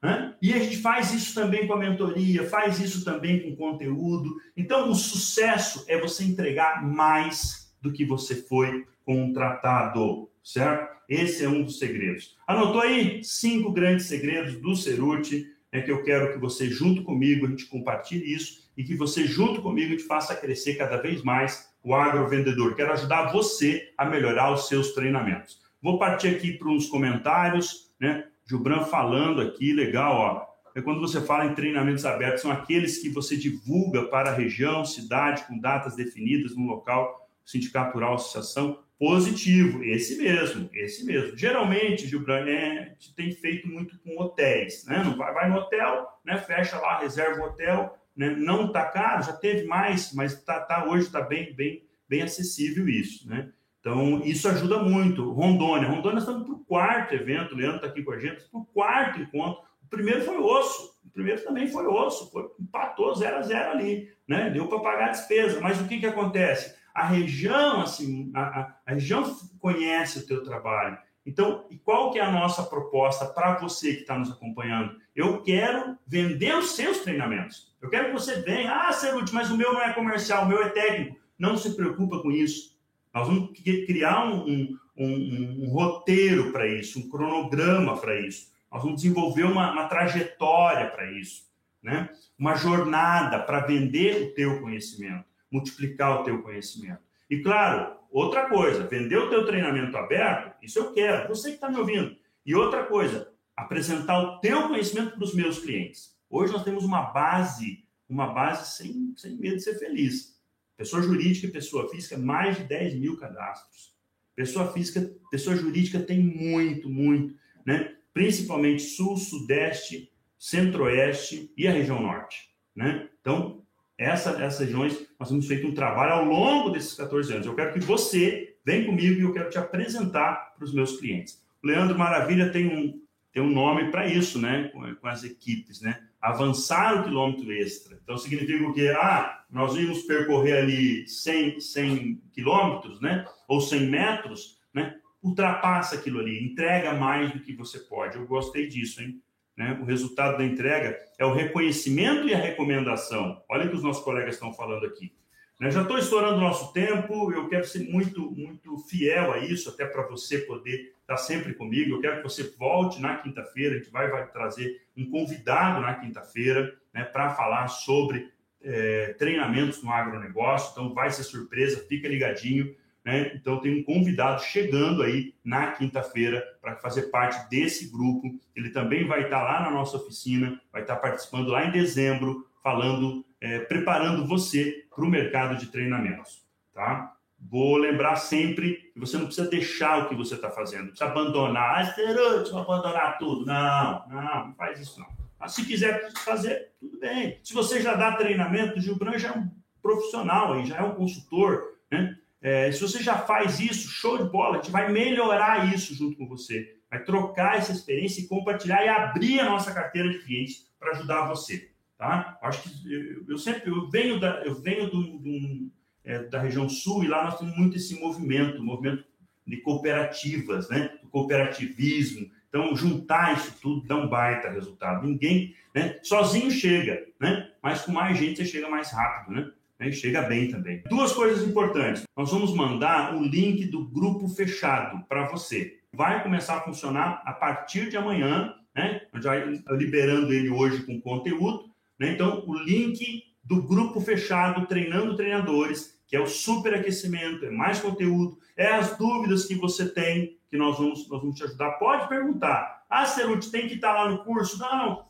Né? 0.03 0.35
E 0.43 0.53
a 0.53 0.59
gente 0.59 0.77
faz 0.79 1.13
isso 1.15 1.35
também 1.35 1.67
com 1.67 1.73
a 1.73 1.79
mentoria, 1.79 2.49
faz 2.49 2.81
isso 2.81 3.05
também 3.05 3.43
com 3.43 3.57
conteúdo. 3.57 4.37
Então, 4.57 4.91
o 4.91 4.95
sucesso 4.95 5.85
é 5.89 5.99
você 5.99 6.25
entregar 6.25 6.85
mais 6.85 7.68
do 7.81 7.93
que 7.93 8.05
você 8.05 8.35
foi 8.35 8.87
contratado, 9.05 10.29
certo? 10.43 10.97
Esse 11.09 11.45
é 11.45 11.49
um 11.49 11.63
dos 11.63 11.79
segredos. 11.79 12.37
Anotou 12.47 12.83
aí? 12.83 13.25
Cinco 13.25 13.73
grandes 13.73 14.07
segredos 14.07 14.61
do 14.61 14.77
Ceruti 14.77 15.47
é 15.73 15.81
que 15.81 15.91
eu 15.91 16.03
quero 16.03 16.33
que 16.33 16.39
você, 16.39 16.69
junto 16.69 17.03
comigo, 17.03 17.47
a 17.47 17.51
gente 17.51 17.67
compartilhe 17.67 18.35
isso 18.35 18.69
e 18.77 18.85
que 18.85 18.95
você, 18.95 19.27
junto 19.27 19.63
comigo, 19.63 19.97
te 19.97 20.03
faça 20.03 20.37
crescer 20.37 20.75
cada 20.75 20.97
vez 20.99 21.23
mais 21.23 21.69
o 21.83 21.95
agrovendedor. 21.95 22.75
Quero 22.75 22.93
ajudar 22.93 23.33
você 23.33 23.93
a 23.97 24.05
melhorar 24.05 24.53
os 24.53 24.69
seus 24.69 24.93
treinamentos. 24.93 25.61
Vou 25.81 25.99
partir 25.99 26.29
aqui 26.29 26.53
para 26.53 26.69
uns 26.69 26.87
comentários, 26.87 27.93
né? 28.01 28.27
Gilbran 28.47 28.85
falando 28.85 29.41
aqui, 29.41 29.73
legal, 29.73 30.15
ó. 30.15 30.49
É 30.75 30.81
quando 30.81 31.01
você 31.01 31.21
fala 31.21 31.47
em 31.47 31.55
treinamentos 31.55 32.05
abertos, 32.05 32.43
são 32.43 32.51
aqueles 32.51 32.99
que 32.99 33.09
você 33.09 33.37
divulga 33.37 34.05
para 34.05 34.31
a 34.31 34.35
região, 34.35 34.85
cidade, 34.85 35.45
com 35.47 35.59
datas 35.59 35.97
definidas 35.97 36.55
no 36.55 36.67
local, 36.67 37.28
sindicato 37.49 37.95
rural, 37.95 38.15
associação, 38.15 38.79
Positivo, 38.99 39.85
esse 39.85 40.19
mesmo, 40.21 40.69
esse 40.73 41.07
mesmo. 41.07 41.37
Geralmente, 41.37 42.05
Gilbran, 42.05 42.49
é, 42.49 42.97
tem 43.15 43.31
feito 43.31 43.69
muito 43.69 43.97
com 44.01 44.21
hotéis, 44.21 44.85
né? 44.87 45.05
Não 45.05 45.17
vai, 45.17 45.33
vai 45.33 45.49
no 45.49 45.59
hotel, 45.59 46.09
né? 46.25 46.37
Fecha 46.37 46.81
lá, 46.81 46.99
reserva 46.99 47.41
o 47.41 47.45
hotel, 47.45 47.97
né? 48.17 48.31
Não 48.31 48.67
está 48.67 48.87
caro, 48.87 49.23
já 49.23 49.33
teve 49.33 49.69
mais, 49.69 50.13
mas 50.13 50.43
tá, 50.43 50.59
tá 50.59 50.85
hoje 50.85 51.07
está 51.07 51.21
bem, 51.21 51.55
bem, 51.55 51.85
bem 52.09 52.23
acessível 52.23 52.89
isso, 52.89 53.29
né? 53.29 53.53
Então, 53.79 54.21
isso 54.25 54.49
ajuda 54.49 54.83
muito. 54.83 55.31
Rondônia. 55.31 55.87
Rondônia 55.87 56.19
estamos 56.19 56.43
para 56.43 56.55
o 56.55 56.65
quarto 56.65 57.15
evento, 57.15 57.55
o 57.55 57.57
Leandro 57.57 57.77
está 57.77 57.87
aqui 57.87 58.03
com 58.03 58.11
a 58.11 58.19
gente, 58.19 58.43
para 58.51 58.61
o 58.61 58.67
quarto 58.67 59.21
encontro. 59.23 59.63
O 59.81 59.89
primeiro 59.89 60.23
foi 60.23 60.39
osso, 60.39 60.99
o 61.07 61.11
primeiro 61.11 61.41
também 61.45 61.69
foi 61.69 61.87
osso, 61.87 62.33
foi, 62.33 62.51
empatou 62.59 63.15
0 63.15 63.37
a 63.37 63.43
0 63.43 63.71
ali, 63.71 64.11
né? 64.27 64.51
Deu 64.51 64.67
para 64.67 64.81
pagar 64.81 65.07
a 65.07 65.13
despesa. 65.13 65.61
Mas 65.61 65.81
o 65.81 65.87
que, 65.87 66.01
que 66.01 66.07
acontece? 66.07 66.77
A 66.95 67.07
região, 67.07 67.81
assim, 67.81 68.31
a, 68.35 68.75
a 68.87 68.93
região 68.93 69.25
conhece 69.59 70.19
o 70.19 70.27
teu 70.27 70.43
trabalho. 70.43 70.99
Então, 71.25 71.67
qual 71.85 72.11
que 72.11 72.19
é 72.19 72.23
a 72.23 72.33
nossa 72.33 72.63
proposta 72.63 73.27
para 73.27 73.59
você 73.59 73.95
que 73.95 74.01
está 74.01 74.19
nos 74.19 74.31
acompanhando? 74.31 74.97
Eu 75.15 75.43
quero 75.43 75.99
vender 76.07 76.57
os 76.57 76.71
seus 76.71 77.01
treinamentos. 77.01 77.77
Eu 77.83 77.91
quero 77.91 78.07
que 78.07 78.13
você 78.13 78.41
venha, 78.41 78.75
ah, 78.75 78.93
Cerute, 78.93 79.35
mas 79.35 79.51
o 79.51 79.57
meu 79.57 79.75
não 79.75 79.83
é 79.83 79.93
comercial, 79.93 80.45
o 80.45 80.49
meu 80.49 80.63
é 80.63 80.71
técnico. 80.71 81.19
Não 81.39 81.57
se 81.57 81.77
preocupa 81.77 82.21
com 82.21 82.31
isso. 82.31 82.79
Nós 83.13 83.27
vamos 83.27 83.51
criar 83.61 84.25
um, 84.25 84.49
um, 84.49 84.79
um, 84.97 85.07
um, 85.07 85.65
um 85.65 85.71
roteiro 85.71 86.51
para 86.51 86.67
isso, 86.67 86.99
um 86.99 87.09
cronograma 87.11 87.97
para 87.99 88.19
isso. 88.21 88.51
Nós 88.73 88.83
vamos 88.83 89.03
desenvolver 89.03 89.45
uma, 89.45 89.73
uma 89.73 89.87
trajetória 89.87 90.89
para 90.89 91.11
isso, 91.13 91.43
né? 91.83 92.09
Uma 92.39 92.55
jornada 92.55 93.39
para 93.39 93.61
vender 93.61 94.23
o 94.23 94.35
teu 94.35 94.61
conhecimento, 94.61 95.25
multiplicar 95.51 96.21
o 96.21 96.25
teu 96.25 96.43
conhecimento. 96.43 97.01
E 97.31 97.41
claro, 97.41 97.97
outra 98.11 98.49
coisa, 98.49 98.87
vender 98.87 99.17
o 99.17 99.29
teu 99.29 99.45
treinamento 99.45 99.97
aberto, 99.97 100.57
isso 100.63 100.79
eu 100.79 100.93
quero, 100.93 101.29
você 101.29 101.51
que 101.51 101.57
está 101.57 101.71
me 101.71 101.79
ouvindo. 101.79 102.17
E 102.45 102.55
outra 102.55 102.85
coisa, 102.85 103.33
apresentar 103.57 104.19
o 104.19 104.41
teu 104.41 104.69
conhecimento 104.69 105.13
para 105.13 105.25
os 105.25 105.35
meus 105.35 105.59
clientes. 105.59 106.17
Hoje 106.31 106.53
nós 106.53 106.65
temos 106.65 106.85
uma 106.85 107.03
base, 107.03 107.85
uma 108.09 108.33
base 108.33 108.77
sem, 108.77 109.13
sem 109.17 109.37
medo 109.37 109.57
de 109.57 109.63
ser 109.63 109.79
feliz. 109.79 110.39
Pessoa 110.77 111.03
jurídica 111.03 111.47
e 111.47 111.51
pessoa 111.51 111.89
física, 111.91 112.17
mais 112.17 112.57
de 112.57 112.65
10 112.65 112.95
mil 112.95 113.17
cadastros. 113.17 113.97
Pessoa 114.35 114.73
física, 114.73 115.13
pessoa 115.31 115.57
jurídica 115.57 115.99
tem 115.99 116.23
muito, 116.23 116.89
muito, 116.89 117.35
né? 117.67 117.97
Principalmente 118.15 118.83
sul, 118.83 119.17
sudeste, 119.17 120.13
centro-oeste 120.39 121.53
e 121.57 121.67
a 121.67 121.73
região 121.73 122.01
norte, 122.01 122.55
né? 122.75 123.09
Então, 123.21 123.67
essa, 123.99 124.31
essas 124.43 124.61
regiões, 124.61 124.97
nós 125.19 125.29
temos 125.29 125.47
feito 125.47 125.67
um 125.67 125.75
trabalho 125.75 126.13
ao 126.13 126.25
longo 126.25 126.71
desses 126.71 126.95
14 126.95 127.33
anos. 127.33 127.47
Eu 127.47 127.57
quero 127.57 127.73
que 127.73 127.81
você 127.81 128.57
venha 128.65 128.87
comigo 128.87 129.21
e 129.21 129.25
eu 129.25 129.33
quero 129.33 129.51
te 129.51 129.59
apresentar 129.59 130.55
para 130.55 130.65
os 130.65 130.73
meus 130.73 130.99
clientes. 130.99 131.43
O 131.63 131.67
Leandro 131.67 131.99
Maravilha 131.99 132.51
tem 132.51 132.69
um, 132.69 133.03
tem 133.33 133.43
um 133.43 133.51
nome 133.51 133.91
para 133.91 134.07
isso, 134.07 134.41
né? 134.41 134.69
Com, 134.69 134.95
com, 134.95 135.09
as 135.09 135.25
equipes, 135.25 135.81
né? 135.81 136.01
Avançar 136.21 137.01
o 137.01 137.05
quilômetro 137.05 137.51
extra. 137.53 137.99
Então, 138.01 138.17
significa 138.17 138.73
que, 138.73 138.89
ah, 138.91 139.45
nós 139.51 139.77
íamos 139.77 140.03
percorrer 140.03 140.59
ali 140.59 141.09
100, 141.09 141.59
100 141.59 142.23
quilômetros, 142.33 143.01
né? 143.01 143.27
Ou 143.49 143.61
100 143.61 143.89
metros, 143.89 144.61
né? 144.73 144.97
Ultrapassa 145.21 145.97
aquilo 145.97 146.21
ali, 146.21 146.45
entrega 146.45 146.95
mais 146.95 147.33
do 147.33 147.41
que 147.41 147.53
você 147.53 147.81
pode. 147.81 148.17
Eu 148.17 148.27
gostei 148.27 148.69
disso, 148.69 149.03
hein? 149.03 149.21
Né? 149.59 149.77
O 149.83 149.85
resultado 149.85 150.39
da 150.39 150.45
entrega 150.45 150.97
é 151.19 151.25
o 151.25 151.35
reconhecimento 151.35 152.29
e 152.29 152.33
a 152.33 152.39
recomendação. 152.39 153.43
Olha 153.49 153.67
o 153.67 153.69
que 153.69 153.75
os 153.75 153.83
nossos 153.83 154.05
colegas 154.05 154.35
estão 154.35 154.55
falando 154.55 154.87
aqui. 154.87 155.13
Né? 155.59 155.69
Já 155.69 155.83
estou 155.83 155.99
estourando 155.99 156.37
o 156.37 156.41
nosso 156.41 156.73
tempo, 156.73 157.33
eu 157.33 157.49
quero 157.49 157.67
ser 157.67 157.81
muito, 157.91 158.31
muito 158.31 158.79
fiel 158.89 159.33
a 159.33 159.39
isso, 159.39 159.69
até 159.69 159.85
para 159.85 160.07
você 160.07 160.39
poder 160.39 160.93
estar 161.01 161.01
tá 161.09 161.17
sempre 161.17 161.55
comigo. 161.55 161.91
Eu 161.91 162.01
quero 162.01 162.19
que 162.19 162.23
você 162.23 162.45
volte 162.57 163.01
na 163.01 163.17
quinta-feira, 163.17 163.75
a 163.75 163.79
gente 163.79 163.91
vai, 163.91 164.09
vai 164.09 164.31
trazer 164.31 164.81
um 164.97 165.11
convidado 165.11 165.81
na 165.81 165.93
quinta-feira 165.95 166.73
né, 166.95 167.03
para 167.03 167.31
falar 167.31 167.67
sobre 167.67 168.31
é, 168.63 169.13
treinamentos 169.19 169.83
no 169.83 169.91
agronegócio. 169.91 170.71
Então, 170.71 170.95
vai 170.95 171.11
ser 171.11 171.25
surpresa, 171.25 171.85
fica 171.89 172.07
ligadinho. 172.07 172.77
Né? 173.09 173.33
Então, 173.35 173.59
tem 173.59 173.81
um 173.81 173.83
convidado 173.83 174.43
chegando 174.43 175.03
aí 175.03 175.35
na 175.43 175.73
quinta-feira 175.73 176.45
para 176.61 176.77
fazer 176.77 177.05
parte 177.05 177.49
desse 177.49 177.91
grupo. 177.91 178.39
Ele 178.55 178.69
também 178.69 179.07
vai 179.07 179.23
estar 179.23 179.43
lá 179.43 179.63
na 179.63 179.71
nossa 179.71 179.97
oficina, 179.97 180.61
vai 180.71 180.83
estar 180.83 180.97
participando 180.97 181.49
lá 181.49 181.65
em 181.65 181.71
dezembro, 181.71 182.47
falando, 182.63 183.25
é, 183.41 183.61
preparando 183.61 184.27
você 184.27 184.85
para 184.95 185.03
o 185.03 185.09
mercado 185.09 185.57
de 185.57 185.69
treinamentos. 185.69 186.47
Tá? 186.75 187.15
Vou 187.39 187.79
lembrar 187.79 188.17
sempre 188.17 188.91
que 188.93 189.01
você 189.01 189.17
não 189.17 189.25
precisa 189.25 189.49
deixar 189.49 190.05
o 190.05 190.09
que 190.11 190.15
você 190.15 190.35
está 190.35 190.51
fazendo, 190.51 190.81
não 190.81 190.89
precisa 190.89 191.11
abandonar. 191.11 191.97
Ah, 191.97 192.51
vou 192.51 192.61
abandonar 192.61 193.17
tudo. 193.17 193.47
Não, 193.47 194.07
não, 194.07 194.49
não 194.49 194.55
faz 194.55 194.79
isso 194.79 195.01
não. 195.01 195.09
Mas 195.41 195.55
se 195.55 195.65
quiser 195.65 196.13
fazer, 196.27 196.73
tudo 196.79 196.99
bem. 196.99 197.41
Se 197.43 197.55
você 197.55 197.81
já 197.81 197.95
dá 197.95 198.13
treinamento, 198.13 198.77
o 198.77 198.83
Gilbran 198.83 199.17
já 199.17 199.29
é 199.31 199.33
um 199.33 199.49
profissional 199.81 200.63
já 200.67 200.77
é 200.77 200.83
um 200.83 200.95
consultor, 200.95 201.79
né? 201.91 202.19
É, 202.41 202.71
se 202.71 202.81
você 202.81 203.03
já 203.03 203.17
faz 203.19 203.59
isso, 203.59 203.89
show 203.89 204.17
de 204.19 204.31
bola, 204.31 204.59
a 204.59 204.63
gente 204.63 204.71
vai 204.71 204.91
melhorar 204.91 205.73
isso 205.75 205.95
junto 205.95 206.17
com 206.17 206.29
você. 206.29 206.77
Vai 206.91 207.03
trocar 207.03 207.59
essa 207.59 207.73
experiência 207.73 208.21
e 208.21 208.29
compartilhar 208.29 208.85
e 208.85 208.89
abrir 208.89 209.41
a 209.41 209.51
nossa 209.51 209.73
carteira 209.73 210.09
de 210.09 210.21
clientes 210.21 210.67
para 210.79 210.93
ajudar 210.93 211.29
você. 211.29 211.71
Tá? 211.97 212.39
Acho 212.43 212.63
que 212.63 212.93
eu, 212.93 213.25
eu 213.29 213.39
sempre 213.39 213.71
eu 213.71 213.91
venho 213.91 214.21
da, 214.21 214.43
eu 214.45 214.55
venho 214.55 214.89
do, 214.89 215.19
do 215.19 215.71
é, 216.05 216.23
da 216.25 216.41
região 216.41 216.69
sul 216.69 217.05
e 217.05 217.09
lá 217.09 217.25
nós 217.25 217.39
temos 217.39 217.57
muito 217.57 217.77
esse 217.77 218.01
movimento, 218.01 218.63
movimento 218.63 219.05
de 219.47 219.59
cooperativas, 219.59 220.69
né? 220.69 220.97
do 221.03 221.09
cooperativismo. 221.09 222.31
Então, 222.49 222.75
juntar 222.75 223.37
isso 223.37 223.55
tudo 223.61 223.87
dá 223.87 223.97
um 223.97 224.09
baita 224.09 224.49
resultado. 224.49 225.07
Ninguém, 225.07 225.55
né? 225.75 225.99
sozinho 226.03 226.51
chega, 226.51 227.07
né? 227.21 227.51
mas 227.63 227.83
com 227.83 227.93
mais 227.93 228.17
gente 228.17 228.39
você 228.39 228.47
chega 228.47 228.71
mais 228.71 228.91
rápido. 228.91 229.35
Né? 229.35 229.51
Né? 229.79 229.89
E 229.89 229.93
chega 229.93 230.23
bem 230.23 230.51
também. 230.51 230.83
Duas 230.89 231.13
coisas 231.13 231.47
importantes. 231.47 232.03
Nós 232.17 232.31
vamos 232.31 232.55
mandar 232.55 233.15
o 233.15 233.23
link 233.23 233.67
do 233.67 233.87
grupo 233.89 234.29
fechado 234.29 235.05
para 235.09 235.27
você. 235.29 235.79
Vai 235.93 236.23
começar 236.23 236.57
a 236.57 236.61
funcionar 236.61 237.23
a 237.25 237.33
partir 237.33 237.89
de 237.89 237.97
amanhã, 237.97 238.55
né? 238.75 239.03
Vai 239.23 239.61
liberando 239.71 240.33
ele 240.33 240.51
hoje 240.51 240.83
com 240.85 241.01
conteúdo. 241.01 241.71
Né? 241.99 242.13
Então, 242.13 242.45
o 242.47 242.55
link 242.55 243.25
do 243.43 243.63
grupo 243.63 244.01
fechado 244.01 244.67
Treinando 244.67 245.17
Treinadores, 245.17 245.99
que 246.07 246.15
é 246.15 246.21
o 246.21 246.27
superaquecimento, 246.27 247.45
é 247.45 247.51
mais 247.51 247.81
conteúdo, 247.81 248.39
é 248.57 248.67
as 248.67 248.97
dúvidas 248.97 249.47
que 249.47 249.55
você 249.55 249.89
tem, 249.89 250.39
que 250.51 250.57
nós 250.57 250.79
vamos, 250.79 251.09
nós 251.09 251.21
vamos 251.21 251.37
te 251.37 251.45
ajudar. 251.45 251.73
Pode 251.73 252.09
perguntar. 252.09 252.85
Ah, 252.89 253.05
Ceruti, 253.05 253.51
tem 253.51 253.69
que 253.69 253.75
estar 253.75 253.93
lá 253.93 254.09
no 254.09 254.25
curso? 254.25 254.59
Não, 254.59 255.08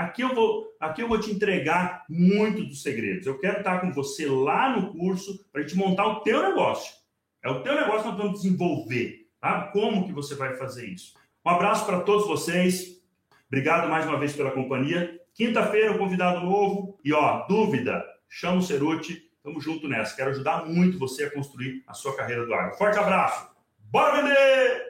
Aqui 0.00 0.22
eu 0.22 0.34
vou, 0.34 0.74
aqui 0.80 1.02
eu 1.02 1.08
vou 1.08 1.20
te 1.20 1.30
entregar 1.30 2.06
muito 2.08 2.64
dos 2.64 2.82
segredos. 2.82 3.26
Eu 3.26 3.38
quero 3.38 3.58
estar 3.58 3.82
com 3.82 3.92
você 3.92 4.24
lá 4.24 4.74
no 4.74 4.94
curso 4.94 5.44
para 5.52 5.60
gente 5.60 5.76
montar 5.76 6.06
o 6.06 6.20
teu 6.22 6.42
negócio. 6.42 6.90
É 7.44 7.50
o 7.50 7.62
teu 7.62 7.74
negócio 7.74 8.04
que 8.04 8.08
nós 8.08 8.16
vamos 8.16 8.40
desenvolver. 8.40 9.26
Tá? 9.38 9.64
Como 9.74 10.06
que 10.06 10.12
você 10.14 10.34
vai 10.34 10.56
fazer 10.56 10.86
isso? 10.86 11.12
Um 11.44 11.50
abraço 11.50 11.84
para 11.84 12.00
todos 12.00 12.26
vocês. 12.26 12.98
Obrigado 13.48 13.90
mais 13.90 14.06
uma 14.06 14.18
vez 14.18 14.34
pela 14.34 14.52
companhia. 14.52 15.20
Quinta-feira, 15.34 15.92
um 15.92 15.98
convidado 15.98 16.46
novo. 16.46 16.98
E 17.04 17.12
ó, 17.12 17.46
dúvida, 17.46 18.02
chama 18.26 18.56
o 18.56 18.62
Ceruti. 18.62 19.22
Tamo 19.42 19.60
junto 19.60 19.86
nessa. 19.86 20.16
Quero 20.16 20.30
ajudar 20.30 20.64
muito 20.64 20.98
você 20.98 21.24
a 21.24 21.30
construir 21.30 21.84
a 21.86 21.92
sua 21.92 22.16
carreira 22.16 22.46
do 22.46 22.54
agro. 22.54 22.78
Forte 22.78 22.98
abraço. 22.98 23.50
Bora 23.90 24.22
vender! 24.22 24.89